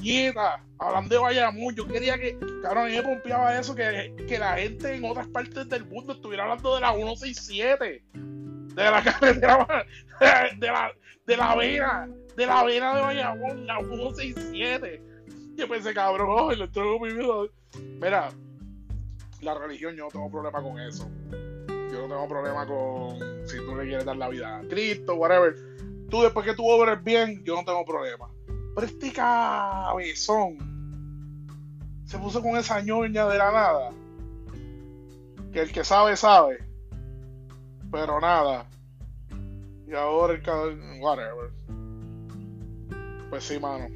[0.00, 4.38] Puñeta, hablando de Bayamón, yo quería que, cabrón, a mí me pompeaba eso, que, que
[4.38, 9.86] la gente en otras partes del mundo estuviera hablando de la 167, de la carretera,
[10.58, 10.92] de la,
[11.26, 15.02] de la vena, de la vena de Bayamón, la 167.
[15.56, 17.10] Yo pensé, cabrón, oh, estoy mi.
[18.00, 18.30] Mira,
[19.42, 21.10] la religión yo no tengo problema con eso.
[21.68, 25.54] Yo no tengo problema con si tú le quieres dar la vida a Cristo, whatever.
[26.08, 28.30] Tú después que tú obres bien, yo no tengo problema.
[28.74, 30.58] Pero este cabezón
[32.04, 33.90] se puso con esa ñoña de la nada.
[35.52, 36.58] Que el que sabe, sabe.
[37.90, 38.66] Pero nada.
[39.86, 41.50] Y ahora el cabrón, whatever.
[43.30, 43.88] Pues sí, mano.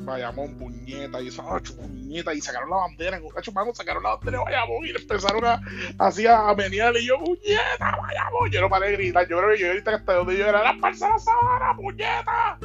[0.00, 1.42] Bayamón, puñeta, y eso,
[1.76, 5.44] puñeta, y sacaron la bandera, en un mano, sacaron la bandera de Bayamón y empezaron
[5.44, 5.60] a,
[5.98, 9.68] así a y yo, puñeta, Bayamón, yo no paré de gritar, yo creo que yo
[9.72, 12.58] grité hasta donde yo era, la parcela sabana, puñeta.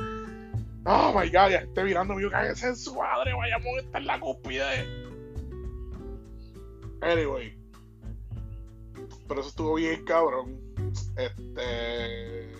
[0.85, 4.19] Oh my god, ya esté mirando, mío, cállese en su madre, Bayamón está en la
[4.19, 4.85] cúspide.
[7.01, 7.57] Anyway.
[9.27, 10.59] Pero eso estuvo bien cabrón.
[11.17, 12.51] Este.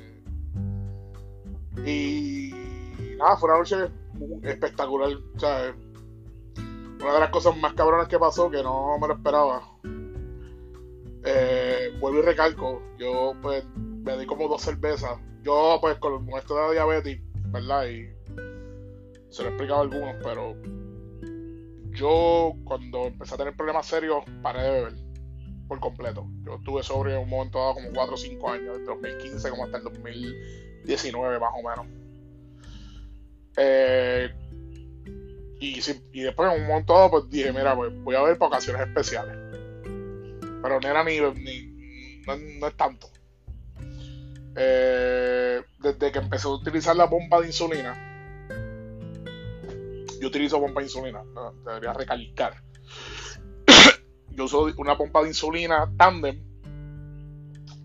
[1.86, 2.52] Y.
[3.18, 3.76] Nada, fue una noche
[4.44, 5.12] espectacular.
[5.38, 5.76] Sea,
[7.00, 9.62] una de las cosas más cabronas que pasó que no me lo esperaba.
[11.24, 15.20] Eh, vuelvo y recalco, yo pues me di como dos cervezas.
[15.44, 17.86] Yo pues con de diabetes, ¿verdad?
[17.88, 18.15] Y
[19.36, 20.56] se lo he explicado a algunos, pero
[21.92, 24.94] yo cuando empecé a tener problemas serios paré de beber
[25.68, 26.26] por completo.
[26.46, 29.78] Yo estuve sobre un momento dado como 4 o 5 años, desde 2015 como hasta
[29.78, 31.86] el 2019 más o menos.
[33.58, 34.34] Eh,
[35.60, 35.80] y,
[36.14, 38.88] y, después en un momento dado pues dije, mira, pues voy a ver para ocasiones
[38.88, 39.36] especiales.
[39.84, 43.10] Pero no era ni, ni no, es tanto.
[44.56, 48.05] Eh, desde que empecé a utilizar la bomba de insulina,
[50.20, 51.24] yo utilizo bomba de insulina,
[51.66, 52.62] debería recalcar.
[54.30, 56.44] yo uso una bomba de insulina tandem,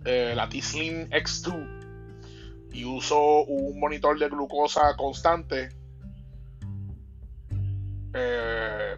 [0.05, 1.81] eh, la T-Slim X2
[2.73, 5.71] y uso un monitor de glucosa constante
[8.15, 8.97] eh,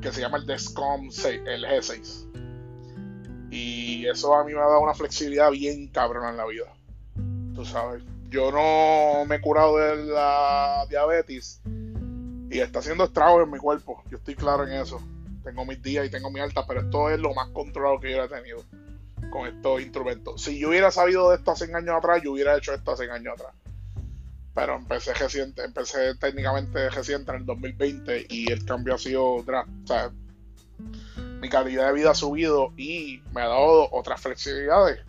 [0.00, 3.50] que se llama el Descom 6, el G6.
[3.50, 6.72] Y eso a mí me ha dado una flexibilidad bien cabrona en la vida.
[7.54, 11.62] Tú sabes, yo no me he curado de la diabetes
[12.50, 14.02] y está haciendo estragos en mi cuerpo.
[14.10, 15.00] Yo estoy claro en eso.
[15.44, 18.24] Tengo mis días y tengo mi alta, pero esto es lo más controlado que yo
[18.24, 18.62] he tenido
[19.30, 20.42] con estos instrumentos.
[20.42, 23.34] Si yo hubiera sabido de esto hace años atrás, yo hubiera hecho esto hace años
[23.34, 23.54] atrás.
[24.54, 29.44] Pero empecé reciente, empecé técnicamente reciente en el 2020 y el cambio ha sido o
[29.84, 30.10] sea,
[31.40, 35.00] mi calidad de vida ha subido y me ha dado otras flexibilidades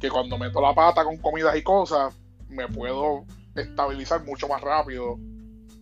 [0.00, 2.14] que cuando meto la pata con comidas y cosas
[2.48, 5.18] me puedo estabilizar mucho más rápido,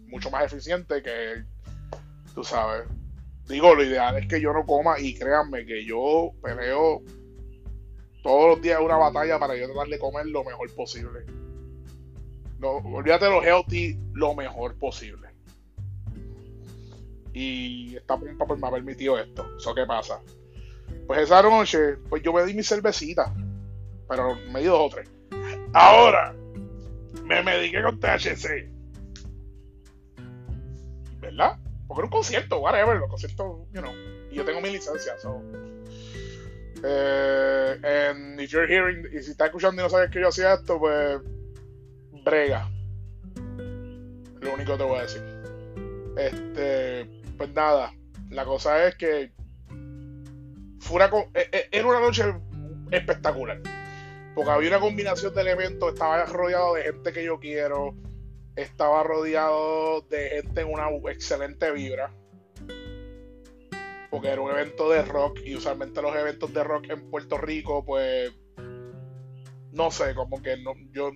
[0.07, 1.45] mucho más eficiente que
[2.35, 2.89] tú sabes.
[3.49, 7.03] Digo, lo ideal es que yo no coma y créanme que yo peleo
[8.23, 11.25] todos los días una batalla para yo tratar de comer lo mejor posible.
[12.59, 15.29] No, olvídate de lo healthy lo mejor posible.
[17.33, 19.47] Y esta pompa pues me ha permitido esto.
[19.57, 20.21] ¿Eso qué pasa?
[21.07, 23.33] Pues esa noche, pues yo me di mi cervecita.
[24.09, 25.09] Pero me di dos o tres.
[25.73, 26.35] Ahora,
[27.25, 28.76] me mediqué con THC.
[31.27, 31.59] ¿Verdad?
[31.89, 33.93] Porque era un concierto, whatever, los conciertos, you know.
[34.31, 35.43] Y yo tengo mi licencia, so
[36.85, 40.55] eh, and if you're hearing, y si estás escuchando y no sabes que yo hacía
[40.55, 41.21] esto, pues
[42.25, 42.71] brega.
[44.41, 45.23] Lo único que te voy a decir.
[46.17, 47.93] Este, pues nada,
[48.31, 49.33] la cosa es que
[50.79, 52.23] fue una, e, e, era una noche
[52.93, 53.61] espectacular.
[54.37, 57.97] Porque había una combinación de elementos, estaba rodeado de gente que yo quiero,
[58.57, 62.13] estaba rodeado de gente en una excelente vibra
[64.11, 67.85] porque era un evento de rock y usualmente los eventos de rock en Puerto Rico,
[67.85, 68.33] pues
[69.73, 71.11] no sé, como que no, yo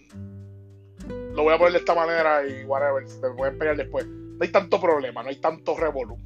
[1.35, 4.07] lo voy a poner de esta manera y whatever, me voy a pelear después.
[4.07, 6.18] No hay tanto problema, no hay tanto revolú.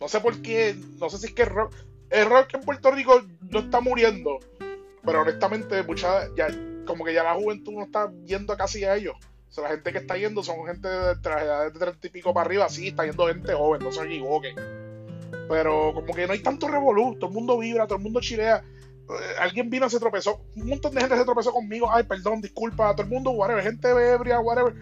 [0.00, 1.74] No sé por qué, no sé si es que el rock,
[2.10, 4.38] el rock en Puerto Rico no está muriendo,
[5.04, 6.48] pero honestamente mucha, ya,
[6.86, 9.16] como que ya la juventud no está yendo casi a ellos.
[9.52, 12.46] O sea, la gente que está yendo son gente de, de 30 y pico para
[12.46, 14.56] arriba, sí, está yendo gente joven, no se equivoquen
[15.48, 18.64] pero como que no hay tanto revolú, todo el mundo vibra, todo el mundo chilea.
[19.08, 22.92] Eh, alguien vino, se tropezó, un montón de gente se tropezó conmigo, ay, perdón, disculpa,
[22.92, 24.74] todo el mundo, whatever, gente ebria, whatever,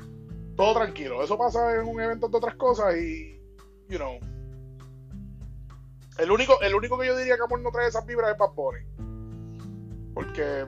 [0.56, 1.24] todo tranquilo.
[1.24, 3.40] Eso pasa en un evento de otras cosas y,
[3.88, 4.18] you know.
[6.18, 8.52] El único, el único que yo diría que amor no trae esas vibras es Bad
[8.54, 8.84] Bunny.
[10.14, 10.66] Porque,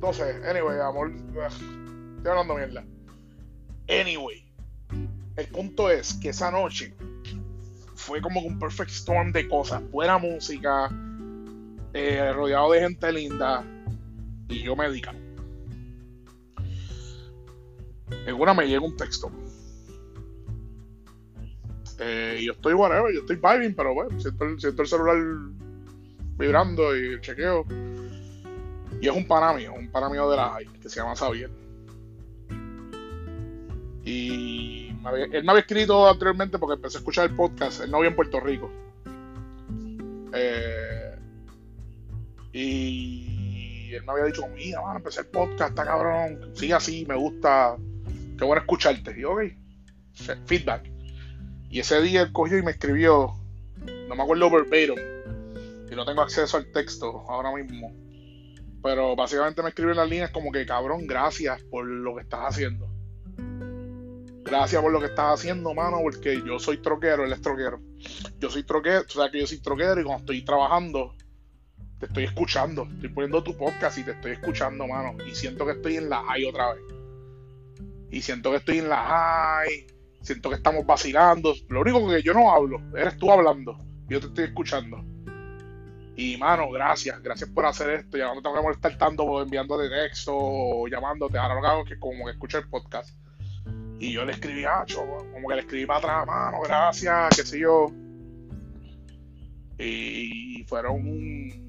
[0.00, 2.84] no sé, anyway, amor, estoy hablando mierda.
[3.88, 4.44] Anyway,
[5.36, 6.94] el punto es que esa noche
[7.94, 9.82] fue como un perfect storm de cosas.
[9.90, 10.90] Buena música,
[11.94, 13.64] eh, rodeado de gente linda
[14.48, 15.14] y yo médica.
[18.26, 19.30] En una me llega un texto.
[21.98, 25.16] Eh, yo estoy whatever, yo estoy vibing, pero bueno, siento el, celular
[26.36, 27.64] vibrando y el chequeo.
[29.00, 31.67] Y es un pana mío, un pana mío de la que se llama Xavier.
[34.08, 34.88] Y
[35.32, 37.82] él me había escrito anteriormente porque empecé a escuchar el podcast.
[37.82, 38.70] Él no vive en Puerto Rico.
[40.32, 41.14] Eh,
[42.54, 46.52] y él me había dicho, mira, van a empezar el podcast, está cabrón.
[46.54, 47.76] Sigue así, me gusta.
[48.38, 49.14] Qué bueno escucharte.
[49.14, 49.42] Y ok,
[50.46, 50.90] feedback.
[51.68, 53.34] Y ese día él cogió y me escribió,
[54.08, 54.94] no me acuerdo verbatim,
[55.92, 57.92] y no tengo acceso al texto ahora mismo.
[58.82, 62.40] Pero básicamente me escribió en las líneas como que, cabrón, gracias por lo que estás
[62.40, 62.87] haciendo.
[64.48, 67.80] Gracias por lo que estás haciendo, mano, porque yo soy troquero, él es troquero.
[68.38, 71.14] Yo soy troquero, o sea que yo soy troquero y cuando estoy trabajando,
[71.98, 72.88] te estoy escuchando.
[72.94, 75.16] Estoy poniendo tu podcast y te estoy escuchando, mano.
[75.24, 76.82] Y siento que estoy en la high otra vez.
[78.10, 81.54] Y siento que estoy en la high siento que estamos vacilando.
[81.68, 83.78] Lo único que yo no hablo, eres tú hablando.
[84.08, 85.02] Yo te estoy escuchando.
[86.16, 88.16] Y mano, gracias, gracias por hacer esto.
[88.16, 91.38] Ya no tengo que molestar tanto enviándote texto o llamándote.
[91.38, 93.16] Ahora lo que hago es que como que escucho el podcast.
[93.98, 97.58] Y yo le escribí, a como que le escribí para atrás, mano, gracias, qué sé
[97.60, 97.86] yo.
[99.78, 101.68] Y fueron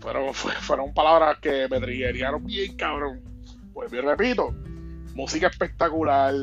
[0.00, 3.20] fueron, fueron palabras que me triguerían bien cabrón.
[3.72, 4.54] Pues bien repito,
[5.14, 6.34] música espectacular.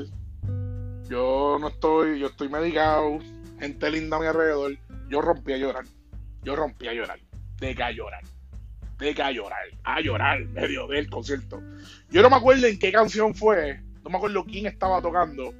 [1.07, 3.19] Yo no estoy, yo estoy medicado,
[3.59, 4.77] gente linda a mi alrededor.
[5.09, 5.85] Yo rompí a llorar.
[6.43, 7.19] Yo rompí a llorar.
[7.59, 8.23] De a llorar.
[8.97, 9.65] Que a llorar.
[9.83, 11.61] A llorar medio del concierto.
[12.09, 13.81] Yo no me acuerdo en qué canción fue.
[14.03, 15.53] No me acuerdo quién estaba tocando.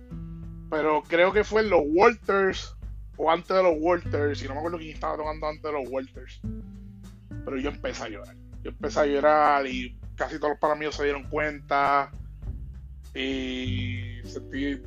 [0.70, 2.76] Pero creo que fue en los Walters.
[3.18, 4.44] O antes de los Walters.
[4.44, 6.42] Y no me acuerdo quién estaba tocando antes de los Walters.
[7.46, 8.36] Pero yo empecé a llorar.
[8.64, 12.12] Yo empecé a llorar y casi todos los para se dieron cuenta
[13.14, 14.82] y sentí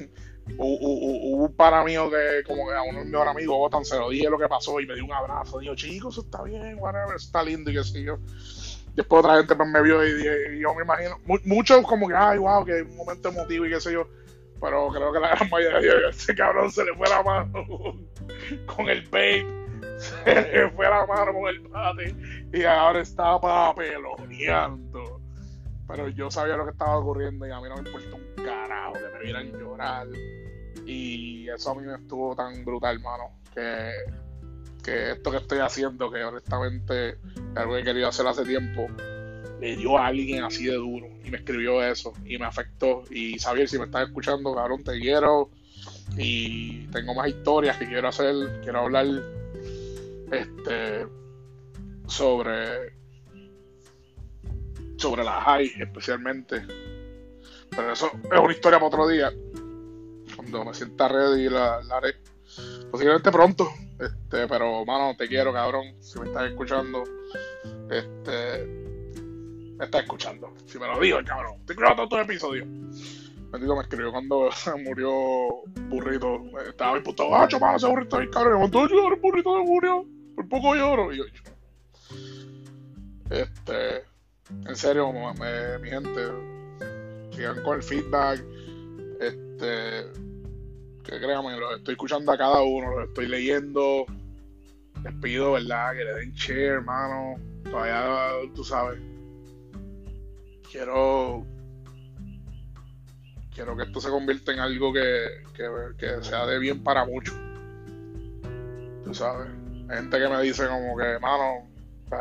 [0.58, 4.10] hubo un para mío que como que a uno de mis amigos tan se lo
[4.10, 5.58] dije lo que pasó y me dio un abrazo.
[5.58, 8.18] Dijo chicos eso está bien whatever está lindo y qué sé yo.
[8.94, 12.82] Después otra gente me vio y, yo me imagino muchos como que ay wow que
[12.82, 14.08] un momento emotivo y qué sé yo.
[14.60, 17.64] Pero creo que la gran mayoría de ese cabrón se le fue la mano
[18.66, 19.46] con el bait
[19.98, 22.14] se le fue la mano con el bate
[22.52, 25.15] y ahora está papeloneando
[25.86, 28.94] pero yo sabía lo que estaba ocurriendo y a mí no me importa un carajo
[28.94, 30.08] que me vieran llorar.
[30.84, 33.92] Y eso a mí me estuvo tan brutal, hermano, que,
[34.82, 37.18] que esto que estoy haciendo, que honestamente es
[37.56, 38.86] algo que he querido hacer hace tiempo,
[39.60, 43.04] le dio a alguien así de duro y me escribió eso y me afectó.
[43.10, 45.50] Y Xavier, si me estás escuchando, cabrón, te quiero
[46.16, 49.06] y tengo más historias que quiero hacer, quiero hablar
[50.30, 51.06] este
[52.06, 52.95] sobre
[54.96, 56.62] sobre la high especialmente.
[57.70, 59.32] Pero eso es una historia para otro día.
[60.34, 62.16] Cuando me sienta ready la, la haré.
[62.90, 63.68] Posiblemente pronto.
[63.98, 65.94] Este, pero mano, te quiero, cabrón.
[66.00, 67.04] Si me estás escuchando,
[67.90, 68.66] este
[69.78, 70.54] me estás escuchando.
[70.66, 71.64] Si me lo digo, cabrón.
[71.66, 72.66] Te escuchando todos los episodios.
[73.50, 74.50] Bendito me escribió cuando
[74.84, 75.12] murió
[75.88, 76.42] Burrito.
[76.68, 78.58] Estaba imputado, ah, mano, ese burrito ahí, cabrón.
[78.58, 80.04] Cuando yo el burrito se murió.
[80.34, 81.12] Por poco lloro.
[81.12, 81.24] Y yo,
[83.30, 84.04] este
[84.50, 86.28] en serio, mi gente,
[87.32, 88.44] sigan con el feedback.
[89.20, 90.06] Este,
[91.02, 94.06] que créanme, lo estoy escuchando a cada uno, lo estoy leyendo.
[95.02, 95.92] Les pido, ¿verdad?
[95.92, 97.40] Que le den share, hermano.
[97.64, 98.98] Todavía, tú sabes.
[100.70, 101.46] Quiero.
[103.54, 107.34] Quiero que esto se convierta en algo que, que, que sea de bien para muchos.
[109.04, 109.48] Tú sabes.
[109.88, 111.68] Hay gente que me dice como que, hermano,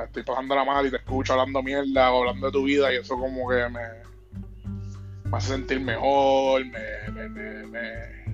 [0.05, 2.97] estoy pasando la mal y te escucho hablando mierda o hablando de tu vida y
[2.97, 8.25] eso como que me, me hace sentir mejor, me, me, me, me...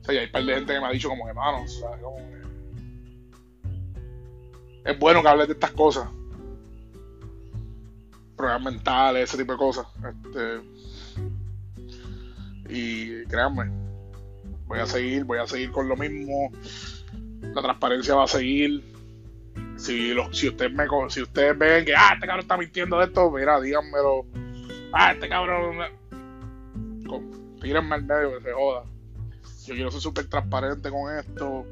[0.00, 1.64] O sea, y hay un par de gente que me ha dicho como que, mano.
[4.84, 6.08] Es bueno que hables de estas cosas.
[8.36, 9.86] Problemas mentales, ese tipo de cosas.
[10.26, 10.60] Este...
[12.68, 13.70] Y créanme,
[14.66, 16.50] voy a seguir, voy a seguir con lo mismo.
[17.54, 18.93] La transparencia va a seguir
[19.76, 23.30] si, si, ustedes me, si ustedes ven que, ah, este cabrón está mintiendo de esto,
[23.30, 24.26] mira, díganmelo.
[24.92, 25.78] Ah, este cabrón.
[27.60, 28.84] Tírenme al medio que se joda.
[29.66, 31.66] Yo quiero ser súper transparente con esto.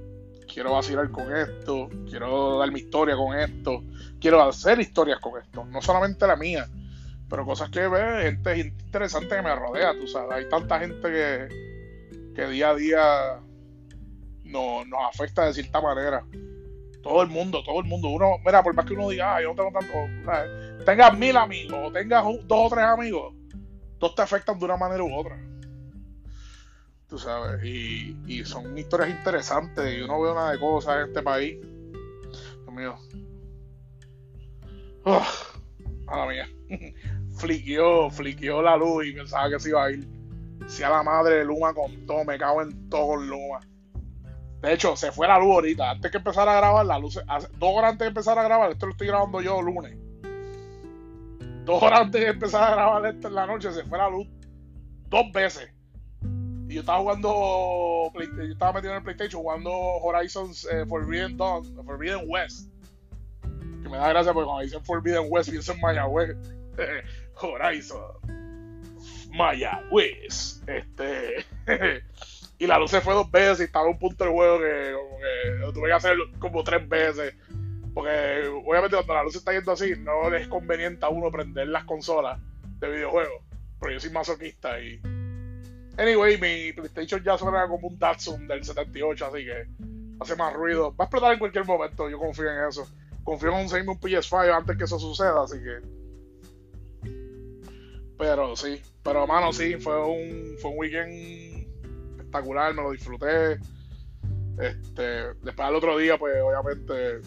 [0.52, 1.88] Quiero vacilar con esto.
[2.08, 3.84] Quiero dar mi historia con esto.
[4.20, 5.64] Quiero hacer historias con esto.
[5.66, 6.68] No solamente la mía.
[7.28, 10.32] Pero cosas que ve, gente interesante que me rodea, tú sabes.
[10.32, 13.40] Hay tanta gente que, que día a día
[14.44, 16.24] nos, nos afecta de cierta manera.
[17.02, 18.08] Todo el mundo, todo el mundo.
[18.08, 20.84] Uno, mira, por más que uno diga, ah, yo no tengo tanto.
[20.84, 23.34] Tengas mil amigos o tengas dos o tres amigos,
[23.98, 25.36] todos te afectan de una manera u otra.
[27.08, 29.98] Tú sabes, y, y son historias interesantes.
[29.98, 31.58] Y uno ve una de cosas en este país.
[31.60, 32.96] Dios mío.
[35.04, 35.56] Uf,
[36.28, 36.48] mía.
[37.36, 40.06] fliqueó, fliqueó la luz y pensaba que se iba a ir.
[40.68, 43.60] Si a la madre de Luma con todo, me cago en todo con Luma.
[44.62, 45.90] De hecho, se fue la luz ahorita.
[45.90, 47.18] Antes que empezar a grabar, la luz.
[47.58, 49.96] Dos horas antes de empezar a grabar, esto lo estoy grabando yo lunes.
[51.64, 54.28] Dos horas antes de empezar a grabar esto en la noche, se fue la luz
[55.12, 55.68] dos veces.
[56.68, 58.12] Y yo estaba jugando.
[58.14, 62.70] Yo estaba metido en el PlayStation jugando Horizon eh, Forbidden Dawn, Forbidden West.
[63.42, 66.36] Que me da gracia porque cuando dicen Forbidden West pienso en Mayagüez.
[67.34, 68.00] Horizon.
[69.32, 70.62] Mayagüez.
[70.66, 71.44] Este.
[72.62, 74.92] y la luz se fue dos veces y estaba un punto del juego que,
[75.58, 77.34] lo tuve que hacer como tres veces.
[77.92, 81.82] Porque obviamente cuando la luz está yendo así, no es conveniente a uno prender las
[81.86, 82.38] consolas
[82.78, 83.42] de videojuegos.
[83.80, 85.00] Pero yo soy masoquista y.
[85.98, 89.66] Anyway, mi PlayStation ya suena como un Datsun del 78, así que
[90.20, 90.94] hace más ruido.
[90.94, 92.86] Va a explotar en cualquier momento, yo confío en eso.
[93.24, 97.10] Confío en conseguirme un PS5 antes que eso suceda, así que.
[98.16, 101.51] Pero sí, pero mano, sí, fue un, fue un weekend
[102.32, 103.58] espectacular, me lo disfruté.
[104.58, 107.20] Este, después al otro día, pues obviamente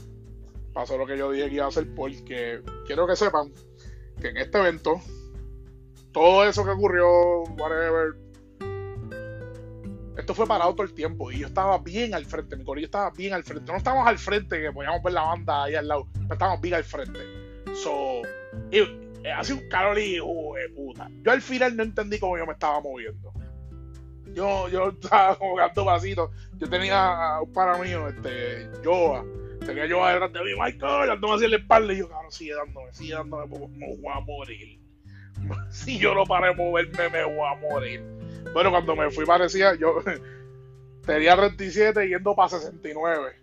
[0.73, 3.51] pasó lo que yo dije que iba a hacer, porque quiero que sepan
[4.19, 4.99] que en este evento,
[6.11, 8.15] todo eso que ocurrió, whatever,
[10.17, 13.11] esto fue parado todo el tiempo y yo estaba bien al frente, mi corillo estaba
[13.11, 13.71] bien al frente.
[13.71, 16.75] No estábamos al frente, que podíamos ver la banda ahí al lado, pero estábamos bien
[16.75, 17.19] al frente.
[17.73, 18.21] So,
[18.71, 18.79] y,
[19.29, 20.19] hace un calor y
[20.73, 21.09] puta.
[21.23, 23.33] Yo al final no entendí cómo yo me estaba moviendo
[24.35, 26.29] yo, yo estaba como dando pasitos.
[26.57, 29.25] Yo tenía un para mío, este, Joa.
[29.65, 31.93] Tenía Joa detrás de mí, Michael, dándome así en la espalda.
[31.93, 34.79] Y yo, cabrón, sigue dándome, sigue dándome, me voy a morir.
[35.69, 38.01] Si yo no paré de moverme, me voy a morir.
[38.53, 40.01] Bueno, cuando me fui parecía, yo
[41.05, 43.35] tenía 37 yendo para 69.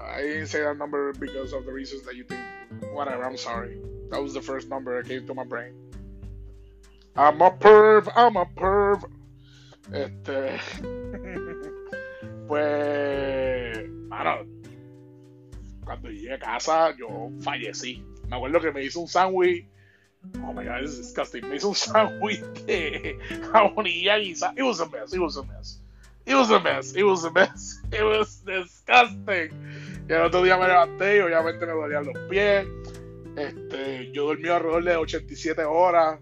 [0.00, 2.40] I didn't say that number because of the reasons that you think.
[2.92, 3.78] Whatever, I'm sorry.
[4.10, 5.74] That was the first number that came to my brain.
[7.16, 9.04] I'm a perv, I'm a perv.
[9.92, 10.60] Este.
[12.48, 13.88] pues.
[14.08, 14.46] Mano.
[15.84, 18.04] Cuando llegué a casa, yo fallecí.
[18.28, 19.66] Me acuerdo que me hizo un sándwich.
[20.42, 21.46] Oh my god, this is disgusting.
[21.48, 23.18] Me hizo un sándwich de
[23.52, 24.54] jamonilla guisa.
[24.56, 25.12] It was a mess.
[25.12, 25.80] It was a mess.
[26.26, 26.94] It was a mess.
[26.96, 27.82] It was a mess.
[27.92, 29.50] It was disgusting.
[30.08, 32.66] Y el otro día me levanté y obviamente me dolían los pies.
[33.36, 36.20] Este, yo dormí alrededor de 87 horas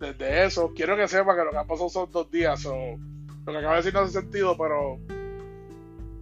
[0.00, 2.60] desde eso, quiero que sepa que lo que ha pasado son dos días.
[2.60, 4.98] So, lo que acabo de decir no hace sentido, pero.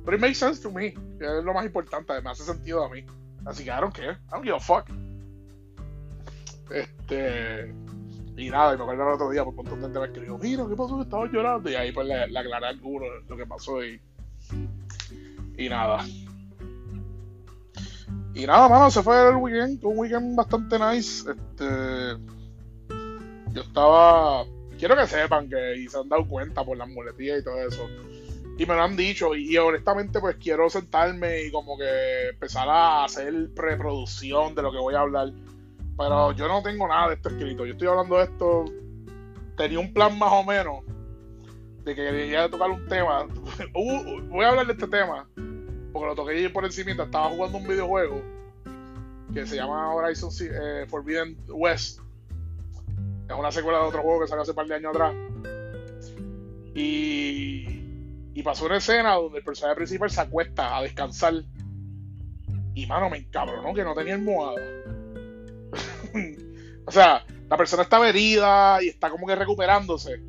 [0.05, 0.93] Pero it makes sense to me.
[1.19, 3.07] Que es lo más importante, me hace sentido a mí.
[3.47, 4.13] Así que I don't care.
[4.13, 4.91] I don't give a fuck.
[6.71, 7.73] Este.
[8.37, 10.39] Y nada, y me acuerdo el otro día, por un montón de gente me escribió:
[10.39, 11.01] Mira, ¿qué pasó?
[11.01, 11.71] Estaba llorando.
[11.71, 14.01] Y ahí pues le, le aclaré alguno lo que pasó y.
[15.57, 16.05] Y nada.
[18.35, 19.85] Y nada, mano, se fue el weekend.
[19.85, 21.31] Un weekend bastante nice.
[21.31, 22.38] Este
[23.59, 24.45] yo estaba.
[24.79, 27.89] Quiero que sepan que y se han dado cuenta por las muletillas y todo eso.
[28.57, 29.35] Y me lo han dicho.
[29.35, 34.79] Y, honestamente, pues quiero sentarme y como que empezar a hacer preproducción de lo que
[34.79, 35.33] voy a hablar.
[35.97, 37.67] Pero yo no tengo nada de esto escrito.
[37.67, 38.65] Yo estoy hablando de esto.
[39.57, 40.85] Tenía un plan más o menos
[41.85, 43.27] de que quería tocar un tema.
[43.73, 45.29] voy a hablar de este tema.
[45.93, 46.91] Porque lo toqué por encima.
[46.91, 48.23] Estaba jugando un videojuego
[49.35, 52.01] que se llama Horizon eh, Forbidden West
[53.29, 55.15] es una secuela de otro juego que salió hace un par de años atrás.
[56.75, 57.79] Y,
[58.35, 61.35] y pasó una escena donde el personaje principal se acuesta a descansar.
[62.75, 64.61] Y mano, me encabronó que no tenía almohada.
[66.87, 70.23] o sea, la persona estaba herida y está como que recuperándose.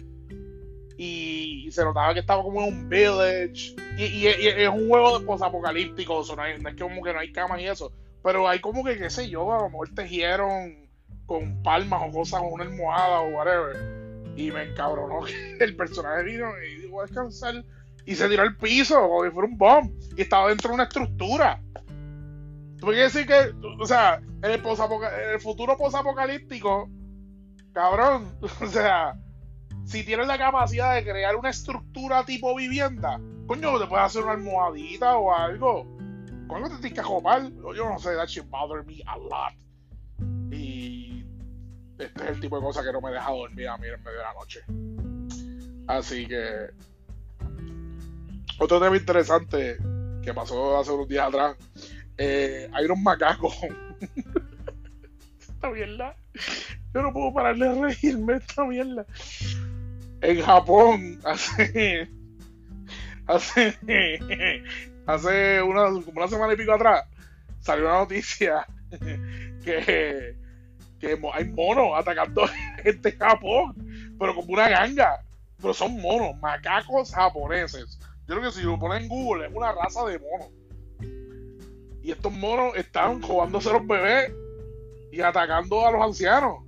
[0.98, 3.76] Y, se notaba que estaba como en un village.
[3.98, 6.26] Y, es un juego de posapocalíptico.
[6.36, 7.94] no, no es que como que no hay camas y eso.
[8.24, 10.89] Pero hay como que, qué sé yo, a lo mejor tejieron
[11.30, 14.34] con palmas o cosas, o una almohada o whatever.
[14.36, 17.64] Y me encabronó que el personaje vino y dijo a descansar
[18.06, 20.84] y se tiró al piso como si fuera un bomb y estaba dentro de una
[20.86, 21.62] estructura.
[22.80, 24.62] Tú quieres decir que, o sea, en el,
[25.34, 26.90] el futuro posapocalíptico,
[27.74, 29.14] cabrón, o sea,
[29.86, 34.32] si tienes la capacidad de crear una estructura tipo vivienda, coño, te puedes hacer una
[34.32, 35.86] almohadita o algo.
[36.48, 39.69] ¿Cuándo te tienes que Yo no sé, that should bother me a lot.
[42.00, 44.18] Este es el tipo de cosa que no me deja dormir a mí en medio
[44.18, 44.62] de la noche.
[45.88, 46.70] Así que.
[48.58, 49.78] Otro tema interesante
[50.24, 51.58] que pasó hace unos días atrás.
[52.18, 53.54] Eh, hay unos macacos.
[55.40, 56.16] esta mierda.
[56.94, 59.06] Yo no puedo parar de reírme esta mierda.
[60.22, 62.10] En Japón, hace.
[63.28, 63.78] Hace.
[65.06, 67.04] Hace una, como una semana y pico atrás,
[67.60, 68.66] salió una noticia
[69.64, 70.39] que
[71.00, 72.46] que hay monos atacando
[72.84, 75.24] gente en Japón, pero como una ganga.
[75.62, 78.00] Pero son monos, macacos japoneses.
[78.28, 80.50] Yo creo que si lo ponen en Google es una raza de monos.
[82.02, 84.32] Y estos monos están jugándose los bebés
[85.12, 86.64] y atacando a los ancianos.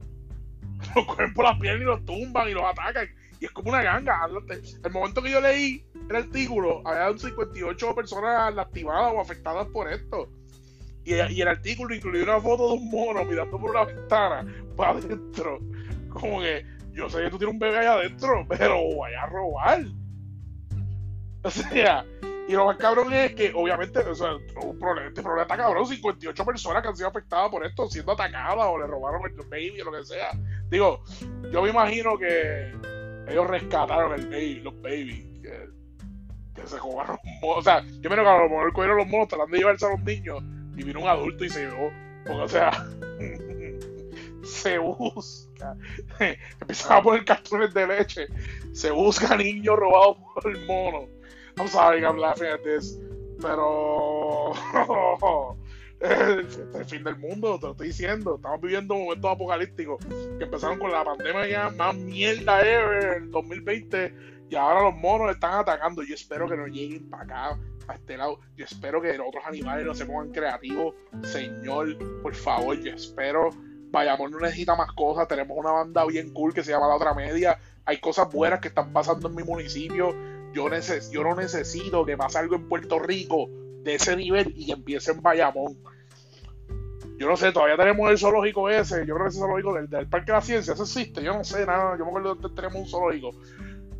[0.95, 3.07] Los cogen por las piernas y los tumban y los atacan.
[3.39, 4.27] Y es como una ganga.
[4.83, 10.27] El momento que yo leí el artículo, había 58 personas lastimadas o afectadas por esto.
[11.03, 14.45] Y, el artículo incluía una foto de un mono mirando por una ventana
[14.75, 15.59] para adentro.
[16.09, 19.85] Como que yo sé que tú tienes un bebé allá adentro, pero vaya a robar.
[21.43, 22.05] O sea,
[22.47, 25.87] y lo más cabrón es que, obviamente, o sea, un problema, este problema está cabrón.
[25.87, 29.81] 58 personas que han sido afectadas por esto, siendo atacadas o le robaron el baby
[29.81, 30.31] o lo que sea.
[30.69, 31.03] Digo,
[31.51, 32.73] yo me imagino que
[33.27, 35.25] ellos rescataron el baby, los babies.
[35.41, 37.17] Que, se jugaron.
[37.41, 39.89] O sea, yo me que a lo mejor cogieron los monos tratando de llevarse a
[39.89, 40.43] los niños
[40.75, 41.91] y vino un adulto y se llevó.
[42.25, 42.71] Porque, o sea,
[44.43, 45.75] se busca.
[46.59, 48.27] Empiezan a poner cartones de leche.
[48.73, 51.07] Se busca niños robados por el mono.
[51.57, 52.99] I'm sorry, I'm laughing at this.
[53.41, 54.53] Pero.
[55.99, 58.35] este el fin del mundo, te lo estoy diciendo.
[58.35, 60.03] Estamos viviendo momentos apocalípticos
[60.37, 64.13] que empezaron con la pandemia ya más mierda ever en 2020
[64.49, 66.03] y ahora los monos están atacando.
[66.03, 68.39] Yo espero que no lleguen para acá a este lado.
[68.55, 70.95] Yo espero que otros animales no se pongan creativos.
[71.23, 73.49] Señor, por favor, yo espero.
[73.91, 75.27] Vayamos, no necesita más cosas.
[75.27, 77.59] Tenemos una banda bien cool que se llama La Otra Media.
[77.85, 80.15] Hay cosas buenas que están pasando en mi municipio.
[80.53, 83.49] Yo, neces yo no necesito que pase algo en Puerto Rico
[83.83, 85.77] de ese nivel y que empiece en Bayamón.
[87.17, 89.05] Yo no sé, todavía tenemos el zoológico ese.
[89.05, 91.21] Yo creo que ese zoológico del, del Parque de la Ciencia, eso existe.
[91.21, 91.97] Yo no sé nada.
[91.97, 93.31] Yo me acuerdo que tenemos un zoológico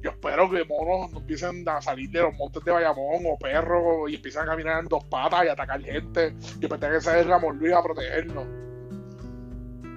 [0.02, 4.10] yo espero que monos no empiecen a salir de los montes de Bayamón o perros
[4.10, 6.36] y empiecen a caminar en dos patas y atacar gente.
[6.60, 8.46] Yo pensé que ese es Ramón Luis a protegernos.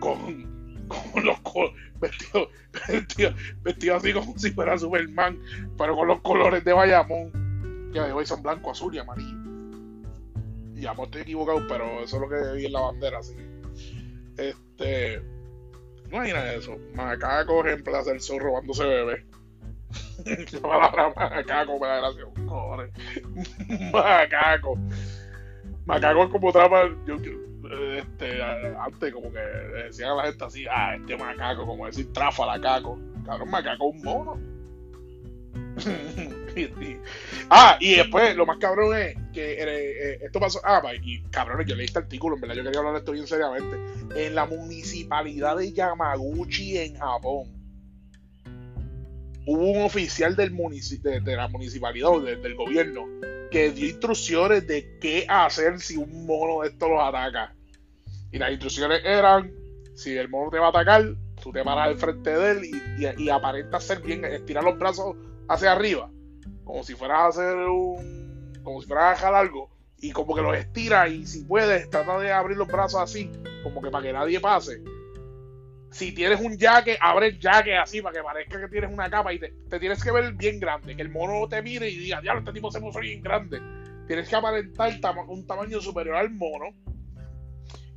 [0.01, 1.39] Con, con los
[2.01, 2.49] vestidos
[2.89, 5.41] vestido, vestido así como si fuera Superman,
[5.79, 9.39] pero con los colores de Bayamón, que de hoy son blanco, azul y amarillo.
[10.77, 13.37] Y me estoy equivocado, pero eso es lo que vi en la bandera, así.
[14.37, 15.23] Este.
[16.11, 19.25] Imagina eso, macaco reemplaza el sol robándose bebé.
[20.63, 22.25] Macaco me da gracia.
[23.93, 24.79] Macaco.
[25.87, 26.89] Macaco es como trapa.
[27.07, 27.17] Yo,
[27.99, 32.61] este, antes, como que decían a la gente así, ah, este macaco, como decir tráfala,
[32.61, 32.99] caco.
[33.25, 34.41] Cabrón, macaco es un mono.
[37.51, 40.61] ah, y después lo más cabrón es que eh, eh, esto pasó.
[40.65, 43.27] Ah, y cabrón, yo leí este artículo, en verdad, yo quería hablar de esto bien
[43.27, 43.77] seriamente.
[44.15, 47.54] En la municipalidad de Yamaguchi, en Japón
[49.47, 53.07] hubo un oficial del de, la municipalidad o del gobierno
[53.51, 57.55] que dio instrucciones de qué hacer si un mono de estos los ataca.
[58.33, 59.53] Y las instrucciones eran,
[59.95, 61.05] si el mono te va a atacar,
[61.41, 65.15] tú te paras al frente de él y, y, aparenta ser bien, estirar los brazos
[65.49, 66.11] hacia arriba,
[66.65, 69.71] como si fueras a hacer un, como si fueras a dejar algo,
[70.01, 73.31] y como que los estira y si puedes, trata de abrir los brazos así,
[73.63, 74.83] como que para que nadie pase
[75.95, 79.33] si tienes un jaque, abre el jaque así para que parezca que tienes una capa
[79.33, 82.33] y te, tienes que ver bien grande, que el mono te mire y diga, ya,
[82.33, 83.63] este tipo se puso bien grande.
[84.09, 84.93] Tienes que aparentar
[85.29, 86.75] un tamaño superior al mono.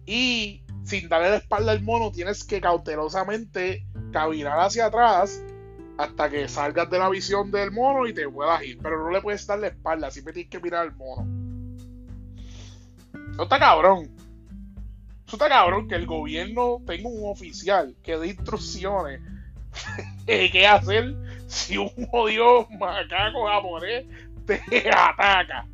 [0.06, 5.43] Y sin darle la espalda al mono, tienes que cautelosamente caminar hacia atrás
[5.98, 8.78] hasta que salgas de la visión del mono y te puedas ir.
[8.78, 11.26] Pero no le puedes dar la espalda, siempre tienes que mirar al mono.
[13.38, 14.16] No está cabrón.
[15.28, 19.19] Eso está cabrón que el gobierno tenga un oficial que dé instrucciones
[20.25, 21.15] de qué hacer
[21.47, 24.05] si un jodido macaco japonés
[24.45, 25.67] te ataca.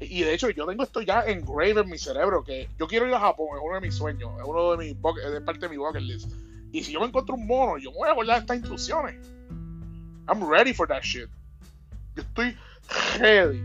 [0.00, 3.14] Y de hecho, yo tengo esto ya engraved en mi cerebro, que yo quiero ir
[3.14, 5.76] a Japón, es uno de mis sueños, es uno de mis es parte de mi
[5.76, 6.32] bucket list.
[6.72, 9.16] Y si yo me encuentro un mono, yo voy a acordar estas instrucciones.
[10.28, 11.28] I'm ready for that shit.
[12.16, 12.56] Yo estoy
[13.20, 13.62] ready.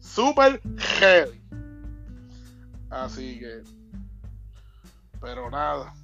[0.00, 0.60] Super
[1.00, 1.40] ready.
[2.94, 3.62] Así que.
[5.20, 5.94] Pero nada.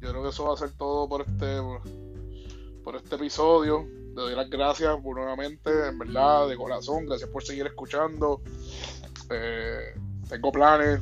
[0.00, 1.60] Yo creo que eso va a ser todo por este.
[2.82, 3.86] Por, este episodio.
[4.14, 7.06] Le doy las gracias nuevamente, en verdad, de corazón.
[7.06, 8.42] Gracias por seguir escuchando.
[9.30, 9.94] Eh,
[10.28, 11.00] tengo planes.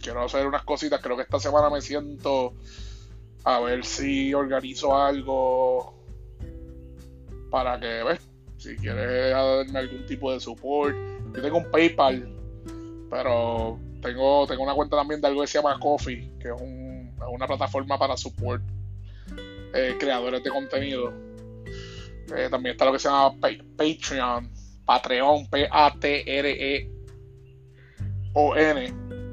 [0.00, 1.00] Quiero hacer unas cositas.
[1.00, 2.54] Creo que esta semana me siento
[3.44, 5.94] A ver si organizo algo
[7.50, 8.20] para que, ves,
[8.58, 10.94] si quieres darme algún tipo de support.
[11.34, 12.28] Yo tengo un PayPal,
[13.10, 16.54] pero tengo, tengo una cuenta también de algo que se llama Coffee, que es,
[17.30, 18.62] una plataforma para support
[19.74, 21.12] eh, creadores de contenido.
[22.36, 23.34] Eh, también está lo que se llama
[23.76, 24.50] Patreon,
[24.84, 25.80] Patreon, P-A-T-R-E-O-N,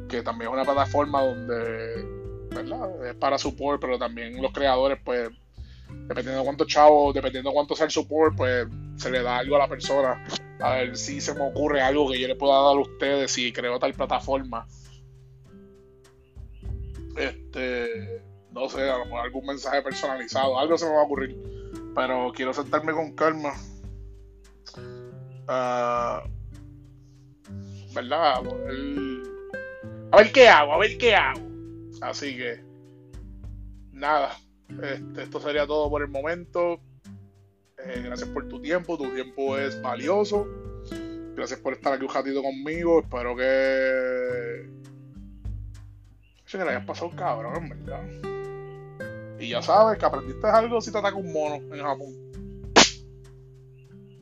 [0.08, 2.16] que también es una plataforma donde
[3.10, 5.30] es para support, pero también los creadores, pues,
[6.08, 9.56] dependiendo de cuántos chavos, dependiendo de cuánto sea el support, pues se le da algo
[9.56, 10.24] a la persona.
[10.60, 13.52] A ver si se me ocurre algo que yo le pueda dar a ustedes si
[13.52, 14.68] creo tal plataforma.
[17.18, 21.38] Este, no sé, a lo mejor algún mensaje personalizado, algo se me va a ocurrir.
[21.94, 23.54] Pero quiero sentarme con calma.
[25.48, 26.28] Uh,
[27.94, 28.44] ¿Verdad?
[28.44, 29.24] Ver,
[30.12, 31.42] a ver qué hago, a ver qué hago.
[32.02, 32.62] Así que,
[33.92, 34.38] nada.
[34.70, 36.80] Este, esto sería todo por el momento.
[37.88, 40.48] Eh, gracias por tu tiempo, tu tiempo es valioso.
[41.36, 43.02] Gracias por estar aquí un ratito conmigo.
[43.02, 44.70] Espero que.
[46.46, 49.40] Eso que le hayas pasado cabrón, en verdad.
[49.40, 52.14] Y ya sabes que aprendiste algo si te ataca un mono en Japón.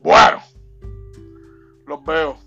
[0.02, 0.42] Bueno,
[1.86, 2.43] los veo.